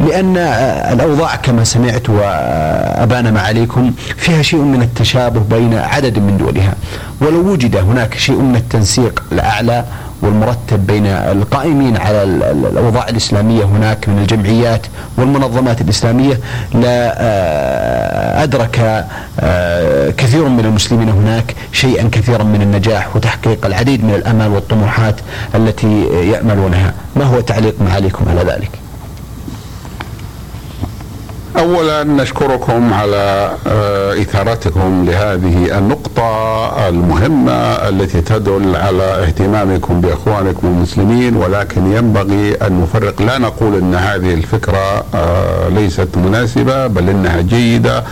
لأن 0.00 0.36
آه، 0.36 0.92
الأوضاع 0.92 1.36
كما 1.36 1.64
سمعت 1.64 2.10
وأبان 2.10 3.34
معاليكم 3.34 3.92
فيها 4.16 4.42
شيء 4.42 4.60
من 4.60 4.82
التشابه 4.82 5.40
بين 5.40 5.74
عدد 5.74 6.18
من 6.18 6.36
دولها 6.36 6.74
ولو 7.20 7.52
وجد 7.52 7.76
هناك 7.76 8.14
شيء 8.18 8.38
من 8.38 8.56
التنسيق 8.56 9.22
الأعلى 9.32 9.84
والمرتب 10.22 10.86
بين 10.86 11.06
القائمين 11.06 11.96
على 11.96 12.22
الأوضاع 12.22 13.08
الإسلامية 13.08 13.64
هناك 13.64 14.08
من 14.08 14.18
الجمعيات 14.18 14.86
والمنظمات 15.16 15.80
الإسلامية 15.80 16.40
لا 16.74 17.14
آه، 17.18 18.42
أدرك 18.42 19.04
آه، 19.40 20.10
كثير 20.10 20.48
من 20.48 20.64
المسلمين 20.64 21.08
هناك 21.08 21.54
شيئا 21.72 22.08
كثيرا 22.12 22.42
من 22.44 22.62
النجاح 22.62 23.16
وتحقيق 23.16 23.66
العديد 23.66 24.04
من 24.04 24.14
الأمال 24.14 24.48
والطموحات 24.48 25.16
التي 25.54 26.04
يأملونها، 26.32 26.94
ما 27.16 27.24
هو 27.24 27.40
تعليق 27.40 27.74
معاليكم 27.80 28.28
على 28.28 28.40
ذلك؟ 28.40 28.70
اولا 31.58 32.04
نشكركم 32.04 32.94
على 32.94 33.50
آه، 33.66 34.12
إثارتكم 34.22 35.04
لهذه 35.08 35.78
النقطة 35.78 36.88
المهمة 36.88 37.52
التي 37.88 38.20
تدل 38.20 38.76
على 38.76 39.02
اهتمامكم 39.02 40.00
بإخوانكم 40.00 40.66
المسلمين 40.66 41.36
ولكن 41.36 41.92
ينبغي 41.92 42.54
أن 42.54 42.80
نفرق. 42.80 43.22
لا 43.22 43.38
نقول 43.38 43.74
إن 43.74 43.94
هذه 43.94 44.34
الفكرة 44.34 45.04
آه، 45.14 45.68
ليست 45.68 46.08
مناسبة 46.16 46.86
بل 46.86 47.08
إنها 47.08 47.40
جيدة. 47.40 48.04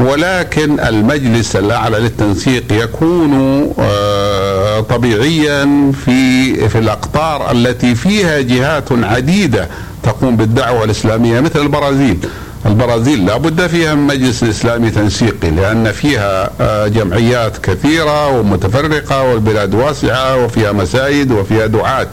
ولكن 0.00 0.80
المجلس 0.80 1.56
الأعلى 1.56 1.98
للتنسيق 1.98 2.64
يكون 2.72 3.32
آه، 3.78 4.80
طبيعيا 4.80 5.92
في 6.04 6.54
في 6.68 6.78
الأقطار 6.78 7.50
التي 7.50 7.94
فيها 7.94 8.40
جهات 8.40 8.92
عديدة 8.92 9.68
تقوم 10.02 10.36
بالدعوة 10.36 10.84
الإسلامية 10.84 11.40
مثل 11.40 11.60
البرازيل. 11.60 12.18
البرازيل 12.66 13.26
لابد 13.26 13.66
فيها 13.66 13.94
من 13.94 14.06
مجلس 14.06 14.42
إسلامي 14.42 14.90
تنسيقي 14.90 15.50
لأن 15.50 15.92
فيها 15.92 16.50
آه، 16.60 16.88
جمعيات 16.88 17.58
كثيرة 17.58 18.28
ومتفرقة 18.28 19.22
والبلاد 19.22 19.74
واسعة 19.74 20.44
وفيها 20.44 20.72
مساجد 20.72 21.32
وفيها 21.32 21.66
دعاة. 21.66 22.06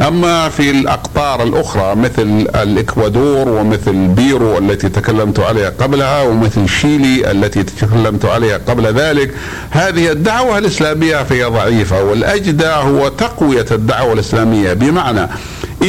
أما 0.00 0.48
في 0.48 0.70
الأقطار 0.70 1.42
الأخرى 1.42 1.94
مثل 1.94 2.48
الإكوادور 2.54 3.48
ومثل 3.48 4.06
بيرو 4.06 4.58
التي 4.58 4.88
تكلمت 4.88 5.40
عليها 5.40 5.70
قبلها 5.70 6.22
ومثل 6.22 6.68
شيلي 6.68 7.30
التي 7.30 7.62
تكلمت 7.62 8.24
عليها 8.24 8.58
قبل 8.68 8.86
ذلك 8.86 9.34
هذه 9.70 10.12
الدعوة 10.12 10.58
الإسلامية 10.58 11.22
فيها 11.22 11.48
ضعيفة 11.48 12.04
والأجدى 12.04 12.66
هو 12.66 13.08
تقوية 13.08 13.66
الدعوة 13.70 14.12
الإسلامية. 14.12 14.72
بمعنى 14.72 15.28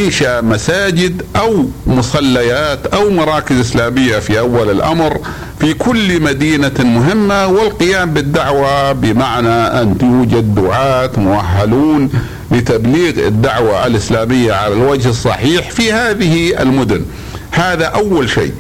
انشاء 0.06 0.44
مساجد 0.44 1.22
أو 1.36 1.66
مصليات 1.88 2.86
أو 2.88 3.10
مراكز 3.10 3.60
إسلامية 3.60 4.20
في 4.20 4.40
أول 4.40 4.72
الأمر 4.72 5.18
في 5.60 5.74
كل 5.74 6.22
مدينة 6.22 6.72
مهمة 6.80 7.48
والقيام 7.48 8.14
بالدعوة 8.14 8.92
بمعنى 8.92 9.50
أن 9.50 9.96
يوجد 10.02 10.56
دعاة 10.56 11.12
مؤهلون 11.18 12.10
لتبليغ 12.52 13.28
الدعوة 13.28 13.88
الإسلامية 13.88 14.54
على 14.54 14.74
الوجه 14.74 15.10
الصحيح 15.10 15.72
في 15.72 15.94
هذه 15.94 16.62
المدن. 16.62 17.06
هذا 17.52 17.86
أول 17.86 18.30
شيء. 18.30 18.52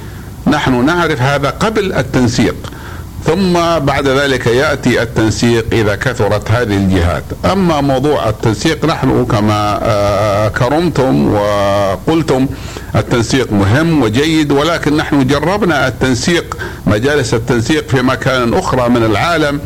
نحن 0.48 0.86
نعرف 0.86 1.22
هذا 1.22 1.50
قبل 1.50 1.94
التنسيق. 1.94 2.56
ثم 3.26 3.54
بعد 3.80 4.08
ذلك 4.08 4.48
يأتي 4.48 5.02
التنسيق 5.02 5.66
إذا 5.72 5.96
كثرت 5.96 6.52
هذه 6.52 6.78
الجهات، 6.78 7.24
أما 7.46 7.82
موضوع 7.82 8.30
التنسيق 8.30 8.86
نحن 8.86 9.26
كما 9.26 9.80
آه، 9.84 10.48
كرمتم 10.48 11.34
وقلتم 11.34 12.48
التنسيق 12.96 13.52
مهم 13.54 14.02
وجيد 14.02 14.52
ولكن 14.52 14.98
نحن 14.98 15.28
جربنا 15.28 15.88
التنسيق 15.88 16.58
مجالس 16.88 17.34
التنسيق 17.34 17.90
في 17.90 18.02
مكان 18.02 18.54
أخرى 18.54 18.90
من 18.90 19.04
العالم 19.04 19.60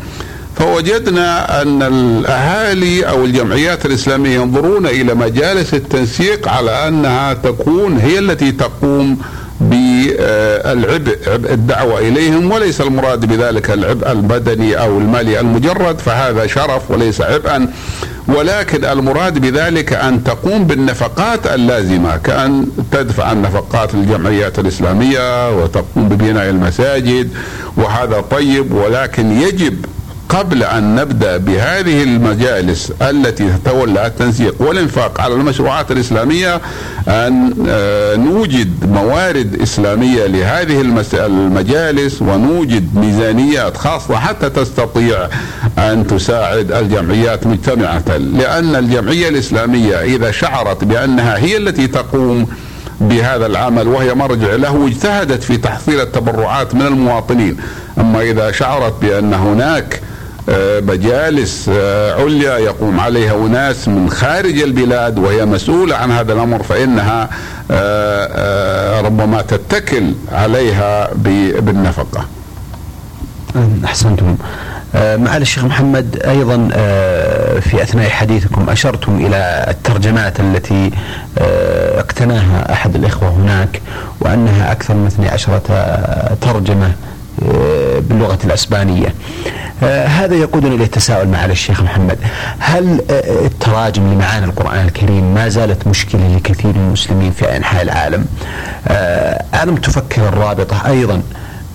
فوجدنا 0.56 1.62
أن 1.62 1.82
الأهالي 1.82 3.08
أو 3.08 3.24
الجمعيات 3.24 3.86
الإسلامية 3.86 4.34
ينظرون 4.34 4.86
إلى 4.86 5.14
مجالس 5.14 5.74
التنسيق 5.74 6.48
على 6.48 6.88
أنها 6.88 7.32
تكون 7.32 7.98
هي 7.98 8.18
التي 8.18 8.52
تقوم 8.52 9.18
بالعبء 10.10 11.18
عبء 11.26 11.52
الدعوة 11.52 11.98
إليهم 11.98 12.50
وليس 12.50 12.80
المراد 12.80 13.26
بذلك 13.26 13.70
العبء 13.70 14.12
البدني 14.12 14.74
أو 14.74 14.98
المالي 14.98 15.40
المجرد 15.40 15.98
فهذا 15.98 16.46
شرف 16.46 16.90
وليس 16.90 17.20
عبئا. 17.20 17.68
ولكن 18.28 18.84
المراد 18.84 19.38
بذلك 19.38 19.92
أن 19.92 20.24
تقوم 20.24 20.64
بالنفقات 20.66 21.46
اللازمة 21.46 22.16
كأن 22.16 22.66
تدفع 22.92 23.32
النفقات 23.32 23.94
للجمعيات 23.94 24.58
الإسلامية 24.58 25.50
وتقوم 25.58 26.08
ببناء 26.08 26.50
المساجد 26.50 27.30
وهذا 27.76 28.20
طيب 28.30 28.72
ولكن 28.72 29.40
يجب 29.42 29.84
قبل 30.32 30.62
أن 30.62 30.94
نبدأ 30.94 31.36
بهذه 31.36 32.02
المجالس 32.02 32.92
التي 33.02 33.50
تتولى 33.64 34.06
التنسيق 34.06 34.54
والإنفاق 34.58 35.20
على 35.20 35.34
المشروعات 35.34 35.90
الإسلامية 35.90 36.60
أن 37.08 37.54
آه، 37.68 38.16
نوجد 38.16 38.90
موارد 38.90 39.62
إسلامية 39.62 40.26
لهذه 40.26 40.80
المجالس 41.14 42.22
ونوجد 42.22 42.96
ميزانيات 42.96 43.76
خاصة 43.76 44.16
حتى 44.16 44.50
تستطيع 44.50 45.28
أن 45.78 46.06
تساعد 46.06 46.72
الجمعيات 46.72 47.46
مجتمعة. 47.46 48.16
لأن 48.16 48.76
الجمعية 48.76 49.28
الإسلامية 49.28 49.96
إذا 49.96 50.30
شعرت 50.30 50.84
بأنها 50.84 51.38
هي 51.38 51.56
التي 51.56 51.86
تقوم 51.86 52.46
بهذا 53.00 53.46
العمل 53.46 53.88
وهي 53.88 54.14
مرجع 54.14 54.54
له 54.54 54.86
اجتهدت 54.86 55.42
في 55.42 55.56
تحصيل 55.56 56.00
التبرعات 56.00 56.74
من 56.74 56.86
المواطنين. 56.86 57.56
أما 57.98 58.20
إذا 58.22 58.52
شعرت 58.52 58.94
بأن 59.02 59.34
هناك 59.34 60.00
مجالس 60.80 61.70
آه، 61.74 62.22
عليا 62.22 62.58
يقوم 62.58 63.00
عليها 63.00 63.46
أناس 63.46 63.88
من 63.88 64.10
خارج 64.10 64.62
البلاد 64.62 65.18
وهي 65.18 65.46
مسؤولة 65.46 65.96
عن 65.96 66.10
هذا 66.10 66.32
الأمر 66.32 66.62
فإنها 66.62 67.30
آه، 67.70 69.00
ربما 69.00 69.42
تتكل 69.42 70.12
عليها 70.32 71.10
بالنفقة. 71.14 72.26
أحسنتم. 73.84 74.36
معالي 74.94 75.42
الشيخ 75.42 75.64
محمد 75.64 76.22
أيضا 76.24 76.68
في 77.60 77.82
أثناء 77.82 78.08
حديثكم 78.10 78.70
أشرتم 78.70 79.26
إلى 79.26 79.66
الترجمات 79.68 80.40
التي 80.40 80.90
أقتناها 81.98 82.72
أحد 82.72 82.94
الإخوة 82.94 83.28
هناك 83.28 83.82
وأنها 84.20 84.72
أكثر 84.72 84.94
من 84.94 85.06
12 85.06 85.60
ترجمة. 86.40 86.92
باللغة 88.08 88.38
الأسبانية. 88.44 89.14
آه، 89.82 90.06
هذا 90.06 90.34
يقودنا 90.34 90.74
إلى 90.74 90.84
التساؤل 90.84 91.28
مع 91.28 91.44
الشيخ 91.44 91.82
محمد. 91.82 92.18
هل 92.58 93.00
آه، 93.10 93.46
التراجم 93.46 94.12
لمعاني 94.12 94.44
القرآن 94.44 94.84
الكريم 94.86 95.34
ما 95.34 95.48
زالت 95.48 95.86
مشكلة 95.86 96.36
لكثير 96.36 96.72
من 96.72 96.86
المسلمين 96.86 97.30
في 97.30 97.56
أنحاء 97.56 97.82
العالم؟ 97.82 98.26
ألم 99.62 99.74
آه، 99.74 99.80
تفكر 99.82 100.28
الرابطة 100.28 100.86
أيضا؟ 100.86 101.22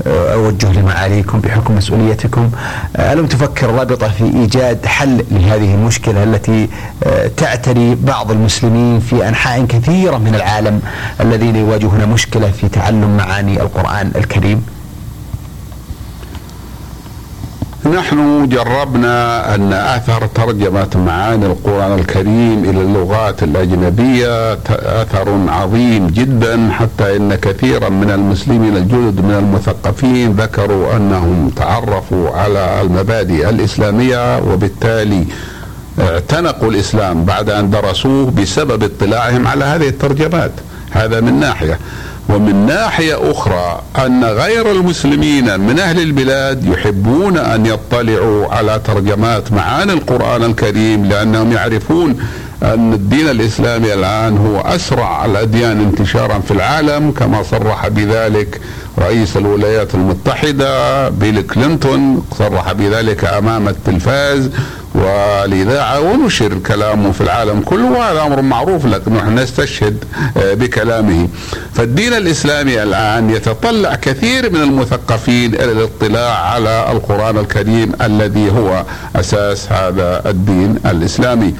أوجه 0.07 0.71
لمعاليكم 0.71 1.39
بحكم 1.39 1.75
مسؤوليتكم. 1.75 2.51
ألم 2.99 3.25
تفكر 3.25 3.69
رابطة 3.69 4.09
في 4.09 4.23
إيجاد 4.23 4.85
حل 4.85 5.25
لهذه 5.31 5.73
المشكلة 5.73 6.23
التي 6.23 6.69
تعتري 7.37 7.95
بعض 7.95 8.31
المسلمين 8.31 8.99
في 8.99 9.27
أنحاء 9.27 9.65
كثيرة 9.65 10.17
من 10.17 10.35
العالم 10.35 10.81
الذين 11.21 11.55
يواجهون 11.55 12.05
مشكلة 12.05 12.51
في 12.51 12.67
تعلم 12.67 13.17
معاني 13.17 13.61
القرآن 13.61 14.11
الكريم؟ 14.15 14.76
نحن 17.85 18.49
جربنا 18.49 19.55
أن 19.55 19.73
أثر 19.73 20.25
ترجمة 20.25 20.89
معاني 21.05 21.45
القرآن 21.45 21.99
الكريم 21.99 22.63
إلى 22.63 22.81
اللغات 22.81 23.43
الأجنبية 23.43 24.53
أثر 24.69 25.39
عظيم 25.47 26.07
جدا 26.07 26.69
حتى 26.71 27.15
إن 27.15 27.35
كثيرا 27.35 27.89
من 27.89 28.11
المسلمين 28.11 28.77
الجدد 28.77 29.21
من 29.21 29.35
المثقفين 29.39 30.31
ذكروا 30.31 30.95
أنهم 30.95 31.49
تعرفوا 31.55 32.29
على 32.29 32.81
المبادئ 32.81 33.49
الإسلامية 33.49 34.39
وبالتالي 34.39 35.25
اعتنقوا 35.99 36.69
الإسلام 36.69 37.25
بعد 37.25 37.49
أن 37.49 37.69
درسوه 37.69 38.31
بسبب 38.31 38.83
اطلاعهم 38.83 39.47
على 39.47 39.65
هذه 39.65 39.87
الترجمات. 39.87 40.51
هذا 40.91 41.21
من 41.21 41.39
ناحية. 41.39 41.79
ومن 42.29 42.65
ناحية 42.65 43.31
أخرى 43.31 43.81
أن 44.05 44.23
غير 44.23 44.71
المسلمين 44.71 45.59
من 45.59 45.79
أهل 45.79 45.99
البلاد 46.01 46.65
يحبون 46.65 47.37
أن 47.37 47.65
يطلعوا 47.65 48.47
على 48.47 48.81
ترجمات 48.85 49.51
معاني 49.51 49.93
القرآن 49.93 50.43
الكريم 50.43 51.05
لأنهم 51.05 51.51
يعرفون 51.51 52.17
أن 52.63 52.93
الدين 52.93 53.29
الإسلامي 53.29 53.93
الآن 53.93 54.37
هو 54.37 54.61
أسرع 54.61 55.25
الأديان 55.25 55.79
انتشارا 55.81 56.39
في 56.39 56.51
العالم 56.51 57.11
كما 57.11 57.43
صرح 57.43 57.87
بذلك 57.87 58.61
رئيس 58.99 59.37
الولايات 59.37 59.95
المتحدة 59.95 61.09
بيل 61.09 61.41
كلينتون 61.41 62.25
صرح 62.37 62.71
بذلك 62.71 63.25
أمام 63.25 63.67
التلفاز. 63.67 64.49
والاذاعه 64.95 65.99
ونشر 65.99 66.57
كلامه 66.67 67.11
في 67.11 67.21
العالم 67.21 67.61
كله 67.61 67.91
وهذا 67.91 68.21
أمر 68.21 68.41
معروف 68.41 68.85
لكن 68.85 69.13
نحن 69.13 69.39
نستشهد 69.39 70.03
آه، 70.37 70.53
بكلامه. 70.53 71.27
فالدين 71.73 72.13
الإسلامي 72.13 72.83
الآن 72.83 73.29
يتطلع 73.29 73.95
كثير 73.95 74.49
من 74.49 74.61
المثقفين 74.61 75.55
إلى 75.55 75.71
الاطلاع 75.71 76.39
على 76.45 76.91
القرآن 76.91 77.37
الكريم 77.37 77.91
الذي 78.01 78.51
هو 78.51 78.83
أساس 79.15 79.71
هذا 79.71 80.29
الدين 80.29 80.79
الإسلامي. 80.85 81.53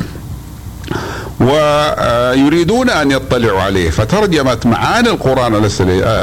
ويريدون 1.39 2.89
أن 2.89 3.11
يطلعوا 3.11 3.61
عليه 3.61 3.89
فترجمه 3.89 4.57
معاني 4.65 5.09
القرآن 5.09 5.69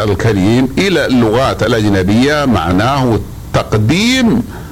الكريم 0.09 0.69
إلى 0.79 1.07
اللغات 1.07 1.63
الأجنبية 1.63 2.45
معناه 2.45 3.21
تقديم 3.55 4.29
آه، 4.37 4.64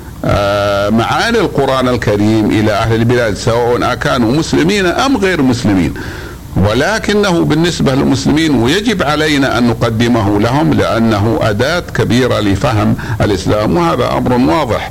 معاني 0.91 1.41
القرآن 1.41 1.89
الكريم 1.89 2.51
إلى 2.51 2.73
أهل 2.73 2.95
البلاد 2.95 3.35
سواء 3.37 3.95
كانوا 3.95 4.33
مسلمين 4.33 4.87
أم 4.87 5.17
غير 5.17 5.43
مسلمين. 5.43 5.95
ولكنه 6.57 7.45
بالنسبة 7.45 7.95
للمسلمين 7.95 8.55
ويجب 8.55 9.03
علينا 9.03 9.59
أن 9.59 9.67
نقدمه 9.67 10.41
لهم 10.41 10.73
لأنه 10.75 11.39
أداة 11.43 11.81
كبيرة 11.81 12.41
لفهم 12.41 12.97
الإسلام 13.21 13.77
وهذا 13.77 14.13
أمر 14.13 14.33
واضح. 14.55 14.91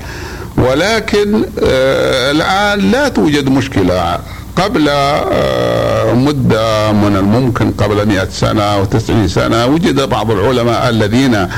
ولكن 0.58 1.44
آه 1.64 2.32
الآن 2.32 2.92
لا 2.92 3.08
توجد 3.10 3.50
مشكلة. 3.50 4.20
قبل 4.56 4.90
آه 4.90 6.14
مدة 6.14 6.92
من 6.92 7.16
الممكن 7.18 7.72
قبل 7.72 8.08
مئة 8.08 8.28
سنة 8.32 8.62
أو 8.64 8.86
تسعين 8.86 9.28
سنة 9.28 9.66
وجد 9.66 10.02
بعض 10.10 10.32
العلماء 10.32 10.90
الذين 10.90 11.36
آه، 11.36 11.50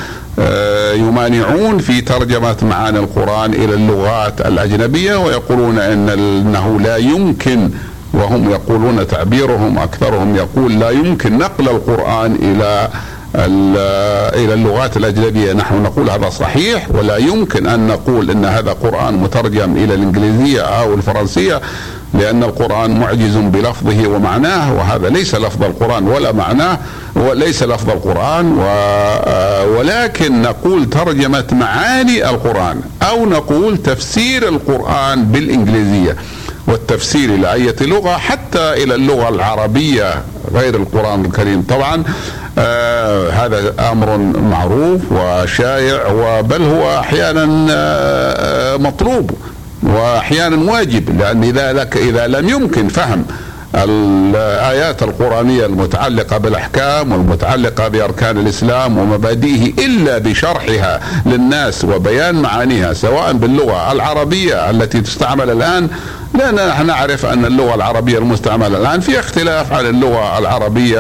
يمانعون 0.96 1.78
في 1.78 2.02
ترجمة 2.02 2.56
معاني 2.62 3.00
القرآن 3.00 3.54
إلى 3.54 3.74
اللغات 3.74 4.42
الأجنبية 4.42 5.16
ويقولون 5.16 5.80
إن 5.80 6.10
أنه 6.10 6.80
لا 6.80 6.98
يمكن 6.98 7.70
وهم 8.14 8.52
يقولون 8.52 9.08
تعبيرهم 9.08 9.78
أكثرهم 9.78 10.36
يقول 10.36 10.80
لا 10.80 10.90
يمكن 10.90 11.38
نقل 11.38 11.70
القرآن 11.70 12.36
إلى 12.42 12.90
إلى 14.36 14.54
اللغات 14.54 14.98
الأجنبية. 14.98 15.54
نحن 15.54 15.84
نقول 15.84 16.10
هذا 16.10 16.30
صحيح 16.30 16.88
ولا 16.92 17.18
يمكن 17.18 17.68
أن 17.68 17.88
نقول 17.88 18.32
إن 18.32 18.46
هذا 18.46 18.74
قرآن 18.74 19.14
مترجم 19.14 19.78
إلى 19.78 19.94
الإنجليزية 19.94 20.62
أو 20.62 20.94
الفرنسية. 20.94 21.62
لأن 22.14 22.44
القرآن 22.44 23.00
معجز 23.00 23.36
بلفظه 23.38 24.08
ومعناه 24.08 24.74
وهذا 24.74 25.10
ليس 25.10 25.36
لفظ 25.36 25.64
القرآن 25.64 26.08
ولا 26.08 26.32
معناه 26.32 26.78
وليس 27.16 27.64
لفظ 27.64 27.90
القرآن 27.90 28.58
آه، 28.62 29.66
ولكن 29.66 30.42
نقول 30.42 30.90
ترجمة 30.90 31.46
معاني 31.52 32.30
القرآن 32.30 32.82
أو 33.10 33.26
نقول 33.26 33.78
تفسير 33.78 34.48
القرآن 34.50 35.26
بالإنجليزية 35.26 36.16
والتفسير 36.68 37.30
إلى 37.30 37.54
أية 37.54 37.76
لغة 37.82 38.18
حتى 38.18 38.74
إلى 38.84 38.96
اللغة 38.96 39.30
العربية 39.30 40.24
غير 40.54 40.76
القرآن 40.76 41.26
الكريم 41.26 41.62
طبعا 41.62 42.04
آه 42.58 43.30
هذا 43.30 43.74
أمر 43.92 44.18
معروف 44.52 45.02
وشائع 45.12 46.08
وبل 46.12 46.62
هو 46.64 47.00
أحيانا 47.00 47.68
آه 47.72 48.78
مطلوب. 48.78 49.32
وأحيانا 49.84 50.72
واجب 50.72 51.20
لأن 51.20 51.44
إذا 51.44 51.74
لك 51.74 51.98
إذا 51.98 52.28
لم 52.28 52.50
يمكن 52.50 52.88
فهم 52.88 53.26
الآيات 53.76 55.04
القرآنية 55.04 55.66
المتعلقة 55.66 56.38
بالأحكام 56.38 57.12
والمتعلقة 57.12 57.88
بأركان 57.88 58.38
الإسلام 58.38 58.98
ومبادئه 58.98 59.86
إلا 59.86 60.18
بشرحها 60.18 61.00
للناس 61.26 61.86
وبيان 61.86 62.36
معانيها 62.36 62.94
سواء 62.94 63.34
باللغة 63.34 63.92
العربية 63.92 64.70
التي 64.70 65.02
تستعمل 65.02 65.50
الآن. 65.50 65.88
لأننا 66.34 66.84
نعرف 66.84 67.26
أن 67.26 67.46
اللغة 67.46 67.76
العربية 67.76 68.18
المستعملة 68.18 68.78
الآن 68.78 69.00
في 69.00 69.20
اختلاف 69.20 69.74
عن 69.74 69.86
اللغة 69.86 70.38
العربية 70.38 71.00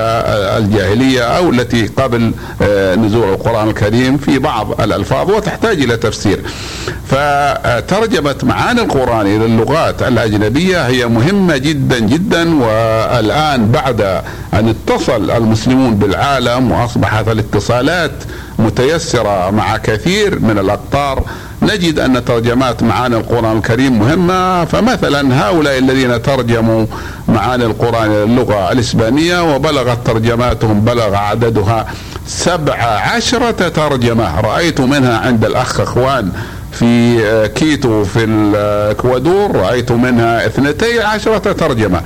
الجاهلية 0.58 1.22
أو 1.22 1.50
التي 1.50 1.88
قبل 1.88 2.32
آه، 2.62 2.96
نزول 2.96 3.30
القرآن 3.30 3.67
الكريم 3.67 4.17
في 4.17 4.39
بعض 4.39 4.82
الألفاظ 4.82 5.32
وتحتاج 5.32 5.82
إلى 5.82 5.98
تفسير. 5.98 6.39
فترجمة 7.08 8.36
معاني 8.44 8.82
القرآن 8.82 9.26
إلى 9.26 9.46
اللغات 9.46 10.04
الأجنبية 10.04 10.88
هي 10.88 11.08
مهمة 11.08 11.58
جدا 11.58 12.00
جدا 12.00 12.56
والآن 12.63 13.72
بعد 13.72 14.02
أن 14.54 14.70
اتصل 14.70 15.32
المسلمون 15.32 15.96
بالعالم 15.96 16.72
وأصبحت 16.72 17.28
الاتصالات 17.28 18.12
متيسرة 18.60 19.50
مع 19.50 19.78
كثير 19.78 20.39
من 20.39 20.58
الأقطار 20.60 21.24
نجد 21.62 22.00
أن 22.00 22.26
ترجمات 22.26 22.84
معاني 22.84 23.16
القرآن 23.16 23.58
الكريم 23.58 24.00
مهمة. 24.00 24.66
فمثلا 24.66 25.48
هؤلاء 25.48 25.78
الذين 25.78 26.22
ترجموا 26.22 26.86
معاني 27.28 27.66
القرآن 27.66 28.06
إلى 28.12 28.24
اللغة 28.24 28.72
الإسبانية 28.72 29.56
وبلغت 29.56 30.08
ترجماتهم 30.08 30.82
بلغ 30.82 31.16
عددها 31.16 31.86
سبع 32.28 32.76
عشرة 33.16 33.70
ترجمة. 33.70 34.42
رأيت 34.42 34.82
منها 34.82 35.18
عند 35.18 35.46
الأخ 35.46 35.80
إخوان 35.80 36.32
في 36.74 37.48
كيتو 37.56 38.04
في 38.04 38.24
الإكوادور. 38.24 39.56
رأيت 39.56 39.92
منها 39.92 40.46
اثنتي 40.46 41.00
عشرة 41.02 41.52
ترجمة. 41.52 42.02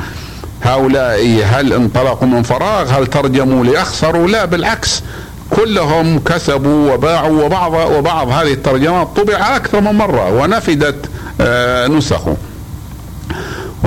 هؤلاء 0.63 1.43
هل 1.45 1.73
انطلقوا 1.73 2.27
من 2.27 2.43
فراغ؟ 2.43 2.89
هل 2.99 3.07
ترجموا 3.07 3.65
ليخسروا 3.65 4.27
لا 4.27 4.45
بالعكس. 4.45 5.03
كلهم 5.49 6.19
كسبوا 6.19 6.93
وباعوا 6.93 7.43
وبعض 7.43 7.73
وبعض 7.73 8.29
هذه 8.29 8.53
الترجمات 8.53 9.07
طبع 9.15 9.55
أكثر 9.55 9.81
من 9.81 9.91
مرة 9.91 10.41
ونفدت 10.41 11.09
آه، 11.41 11.87
نسخه. 11.87 12.37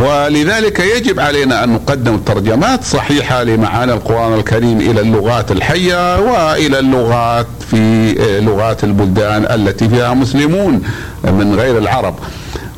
ولذلك 0.00 0.80
يجب 0.80 1.20
علينا 1.20 1.64
أن 1.64 1.72
نقدم 1.72 2.16
ترجمات 2.18 2.84
صحيحة 2.84 3.42
لمعاني 3.42 3.92
القرآن 3.92 4.34
الكريم 4.38 4.80
إلى 4.80 5.00
اللغات 5.00 5.50
الحية 5.52 6.20
وإلى 6.20 6.78
اللغات 6.78 7.46
في 7.70 8.10
آه، 8.20 8.40
لغات 8.40 8.84
البلدان 8.84 9.44
التي 9.44 9.88
فيها 9.88 10.14
مسلمون 10.14 10.82
من 11.24 11.54
غير 11.54 11.78
العرب. 11.78 12.14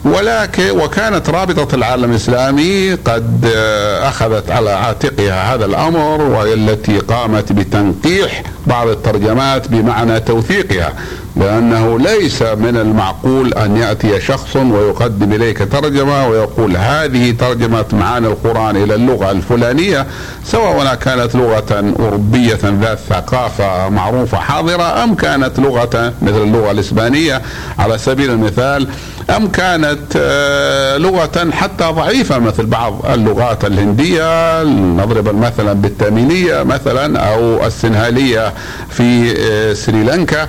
ولكن 0.04 0.70
وكانت 0.70 1.30
رابطة 1.30 1.74
العالم 1.74 2.10
الإسلامي 2.10 2.94
قد 2.94 3.50
آه، 3.56 4.08
أخذت 4.08 4.50
على 4.50 4.70
عاتقها 4.70 5.54
هذا 5.54 5.64
الأمر 5.64 6.22
والتي 6.22 6.98
قامت 6.98 7.52
بتنقيح 7.52 8.42
بعض 8.66 8.88
الترجمات 8.88 9.68
بمعنى 9.68 10.20
توثيقها 10.20 10.92
لأنه 11.36 11.98
ليس 11.98 12.42
من 12.42 12.76
المعقول 12.76 13.54
أن 13.54 13.76
يأتي 13.76 14.20
شخص 14.20 14.56
ويقدم 14.56 15.32
إليك 15.32 15.58
ترجمة 15.58 16.26
ويقول 16.28 16.76
هذه 16.76 17.30
ترجمة 17.30 17.84
معاني 17.92 18.26
القرآن 18.26 18.76
إلى 18.76 18.94
اللغة 18.94 19.30
الفلانية 19.30 20.06
سواء 20.44 20.94
كانت 20.94 21.34
لغة 21.34 21.94
أوروبية 21.98 22.58
ذات 22.64 22.98
ثقافة 23.08 23.88
معروفة 23.88 24.38
حاضرة 24.38 25.04
أم 25.04 25.14
كانت 25.14 25.58
لغة 25.58 26.12
مثل 26.22 26.42
اللغة 26.42 26.70
الإسبانية 26.70 27.42
على 27.78 27.98
سبيل 27.98 28.30
المثال 28.30 28.88
أم 29.36 29.48
كانت 29.48 30.16
آه، 30.16 30.96
لغة 30.96 31.50
حتى 31.52 31.84
ضعيفة 31.84 32.38
مثل 32.38 32.66
بعض 32.66 33.06
اللغات 33.06 33.64
الهندية 33.64 34.62
نضرب 34.62 35.34
مثلا 35.34 35.72
بالتامينية 35.72 36.62
مثلا 36.62 37.18
أو 37.18 37.66
السنهالية 37.66 38.52
في 38.90 39.34
آه، 39.40 39.72
سريلانكا. 39.74 40.48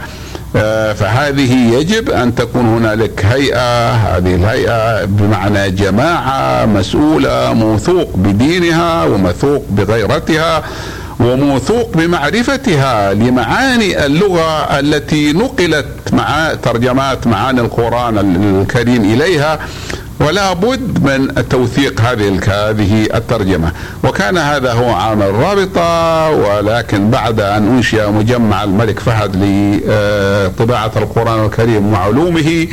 فهذه 0.53 1.73
يجب 1.73 2.09
أن 2.09 2.35
تكون 2.35 2.65
هنالك 2.65 3.25
هيئة 3.25 3.91
هذه 3.91 4.35
الهيئة 4.35 5.05
بمعنى 5.05 5.71
جماعة 5.71 6.65
مسؤولة 6.65 7.53
موثوق 7.53 8.09
بدينها 8.15 9.03
وموثوق 9.03 9.65
بغيرتها 9.69 10.63
وموثوق 11.19 11.97
بمعرفتها 11.97 13.13
لمعاني 13.13 14.05
اللغة 14.05 14.79
التي 14.79 15.33
نقلت 15.33 15.85
مع 16.13 16.53
ترجمات 16.63 17.27
معاني 17.27 17.61
القرآن 17.61 18.17
الكريم 18.17 19.01
إليها. 19.13 19.59
ولا 20.19 20.53
بد 20.53 21.09
من 21.09 21.49
توثيق 21.49 22.01
هذه 22.01 22.39
هذه 22.47 23.07
الترجمة. 23.15 23.71
وكان 24.03 24.37
هذا 24.37 24.73
هو 24.73 24.89
عامل 24.89 25.25
الرابطة 25.25 26.29
ولكن 26.29 27.09
بعد 27.09 27.39
أن 27.39 27.75
أنشئ 27.75 28.09
مجمع 28.09 28.63
الملك 28.63 28.99
فهد 28.99 29.35
لطباعة 29.35 30.91
القرآن 30.95 31.45
الكريم 31.45 31.93
وعلومه 31.93 32.67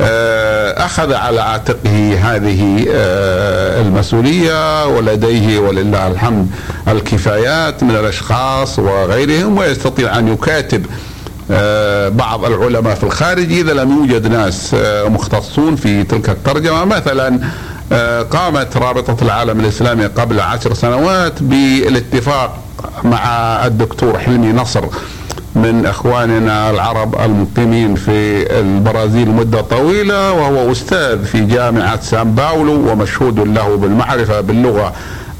آه، 0.00 0.86
أخذ 0.86 1.14
على 1.14 1.40
عاتقه 1.40 2.18
هذه 2.22 2.86
آه، 2.90 3.80
المسؤولية 3.80 4.86
ولديه 4.86 5.58
ولله 5.58 6.06
الحمد 6.06 6.50
الكفايات 6.88 7.82
من 7.82 7.90
الأشخاص 7.90 8.78
وغيرهم 8.78 9.58
ويستطيع 9.58 10.18
أن 10.18 10.28
يكاتب 10.28 10.86
بعض 12.10 12.44
العلماء 12.44 12.94
في 12.94 13.04
الخارج 13.04 13.52
إذا 13.52 13.72
لم 13.72 13.98
يوجد 13.98 14.26
ناس 14.26 14.74
آه، 14.74 15.08
مختصون 15.08 15.76
في 15.76 16.04
تلك 16.04 16.28
الترجمة. 16.30 16.84
مثلا 16.84 17.40
آه، 17.92 18.22
قامت 18.22 18.76
رابطة 18.76 19.16
العالم 19.22 19.60
الإسلامي 19.60 20.06
قبل 20.06 20.40
عشر 20.40 20.74
سنوات 20.74 21.42
بالاتفاق 21.42 22.58
مع 23.04 23.26
الدكتور 23.66 24.18
حلمي 24.18 24.52
نصر 24.52 24.84
من 25.54 25.86
إخواننا 25.86 26.70
العرب 26.70 27.14
المقيمين 27.20 27.94
في 27.94 28.46
البرازيل 28.60 29.30
مدة 29.30 29.60
طويلة 29.60 30.32
وهو 30.32 30.72
أستاذ 30.72 31.24
في 31.24 31.40
جامعة 31.40 32.00
سان 32.00 32.34
باولو 32.34 32.90
ومشهود 32.90 33.40
له 33.40 33.76
بالمعرفة 33.76 34.40
باللغة 34.40 34.92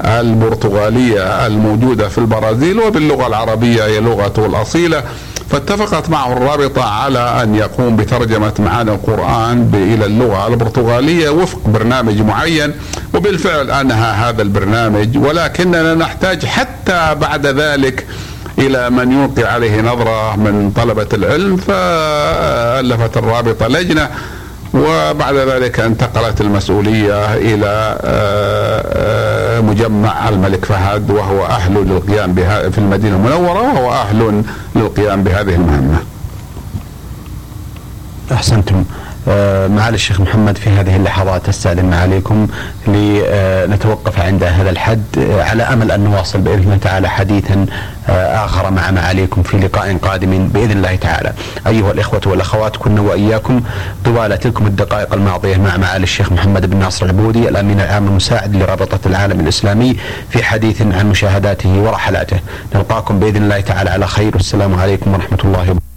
البرتغالية 0.05 1.47
الموجودة 1.47 2.07
في 2.09 2.17
البرازيل 2.17 2.79
وباللغة 2.79 3.27
العربية 3.27 3.85
هي 3.85 3.99
لغته 3.99 4.45
الأصيلة 4.45 5.03
فاتفقت 5.49 6.09
معه 6.09 6.33
الرابطة 6.33 6.83
على 6.83 7.43
أن 7.43 7.55
يقوم 7.55 7.95
بترجمة 7.95 8.53
معاني 8.59 8.91
القرآن 8.91 9.71
إلى 9.73 10.05
اللغة 10.05 10.47
البرتغالية 10.47 11.29
وفق 11.29 11.59
برنامج 11.67 12.21
معين 12.21 12.73
وبالفعل 13.13 13.71
أنهى 13.71 14.11
هذا 14.13 14.41
البرنامج 14.41 15.17
ولكننا 15.17 15.93
نحتاج 15.95 16.45
حتى 16.45 17.15
بعد 17.21 17.47
ذلك 17.47 18.05
إلى 18.59 18.89
من 18.89 19.11
يلقي 19.11 19.53
عليه 19.53 19.81
نظرة 19.81 20.35
من 20.35 20.71
طلبة 20.75 21.07
العلم 21.13 21.57
فألفت 21.57 23.17
الرابطة 23.17 23.67
لجنة 23.67 24.09
وبعد 24.73 25.35
ذلك 25.35 25.79
انتقلت 25.79 26.41
المسؤولية 26.41 27.33
إلى 27.35 27.97
آه، 28.01 28.83
آه، 28.85 29.32
مجمع 29.63 30.29
الملك 30.29 30.65
فهد 30.65 31.11
وهو 31.11 31.45
أهل 31.45 31.73
للقيام 31.73 32.33
بها 32.33 32.69
في 32.69 32.77
المدينة 32.77 33.15
المنورة 33.15 33.61
وهو 33.61 33.93
أهل 33.93 34.43
للقيام 34.75 35.23
بهذه 35.23 35.55
المهمة. 35.55 35.99
أحسنتم. 38.31 38.83
معالي 39.27 39.95
الشيخ 39.95 40.21
محمد 40.21 40.57
في 40.57 40.69
هذه 40.69 40.95
اللحظات 40.95 41.49
استاذن 41.49 41.85
معاليكم 41.85 42.47
لنتوقف 42.87 44.19
عند 44.19 44.43
هذا 44.43 44.69
الحد 44.69 45.03
آه، 45.17 45.43
على 45.43 45.63
أمل 45.63 45.91
أن 45.91 45.99
نواصل 45.99 46.41
بإذن 46.41 46.59
الله 46.59 46.77
تعالى 46.77 47.09
حديثا 47.09 47.65
آه، 48.09 48.45
آخر 48.45 48.71
مع 48.71 48.91
معاليكم 48.91 49.43
في 49.43 49.57
لقاء 49.57 49.97
قادم 49.97 50.47
بإذن 50.47 50.71
الله 50.71 50.95
تعالى. 50.95 51.33
أيها 51.67 51.91
الإخوة 51.91 52.21
والأخوات 52.25 52.77
كنا 52.77 53.01
وإياكم 53.01 53.61
طوال 54.05 54.39
تلكم 54.39 54.67
الدقائق 54.67 55.13
الماضية 55.13 55.57
مع 55.57 55.77
معالي 55.77 56.03
الشيخ 56.03 56.31
محمد 56.31 56.69
بن 56.69 56.77
ناصر 56.77 57.05
العبودي 57.05 57.49
الأمين 57.49 57.81
العام 57.81 58.07
المساعد 58.07 58.55
لرابطة 58.55 58.99
العالم 59.05 59.39
الإسلامي 59.39 59.95
في 60.29 60.43
حديث 60.43 60.81
عن 60.81 61.09
مشاهداته 61.09 61.79
ورحلاته. 61.79 62.37
نلقاكم 62.75 63.19
بإذن 63.19 63.43
الله 63.43 63.59
تعالى 63.59 63.89
على 63.89 64.07
خير 64.07 64.31
والسلام 64.33 64.75
عليكم 64.75 65.13
ورحمة 65.13 65.39
الله 65.43 65.59
وبركاته. 65.61 65.92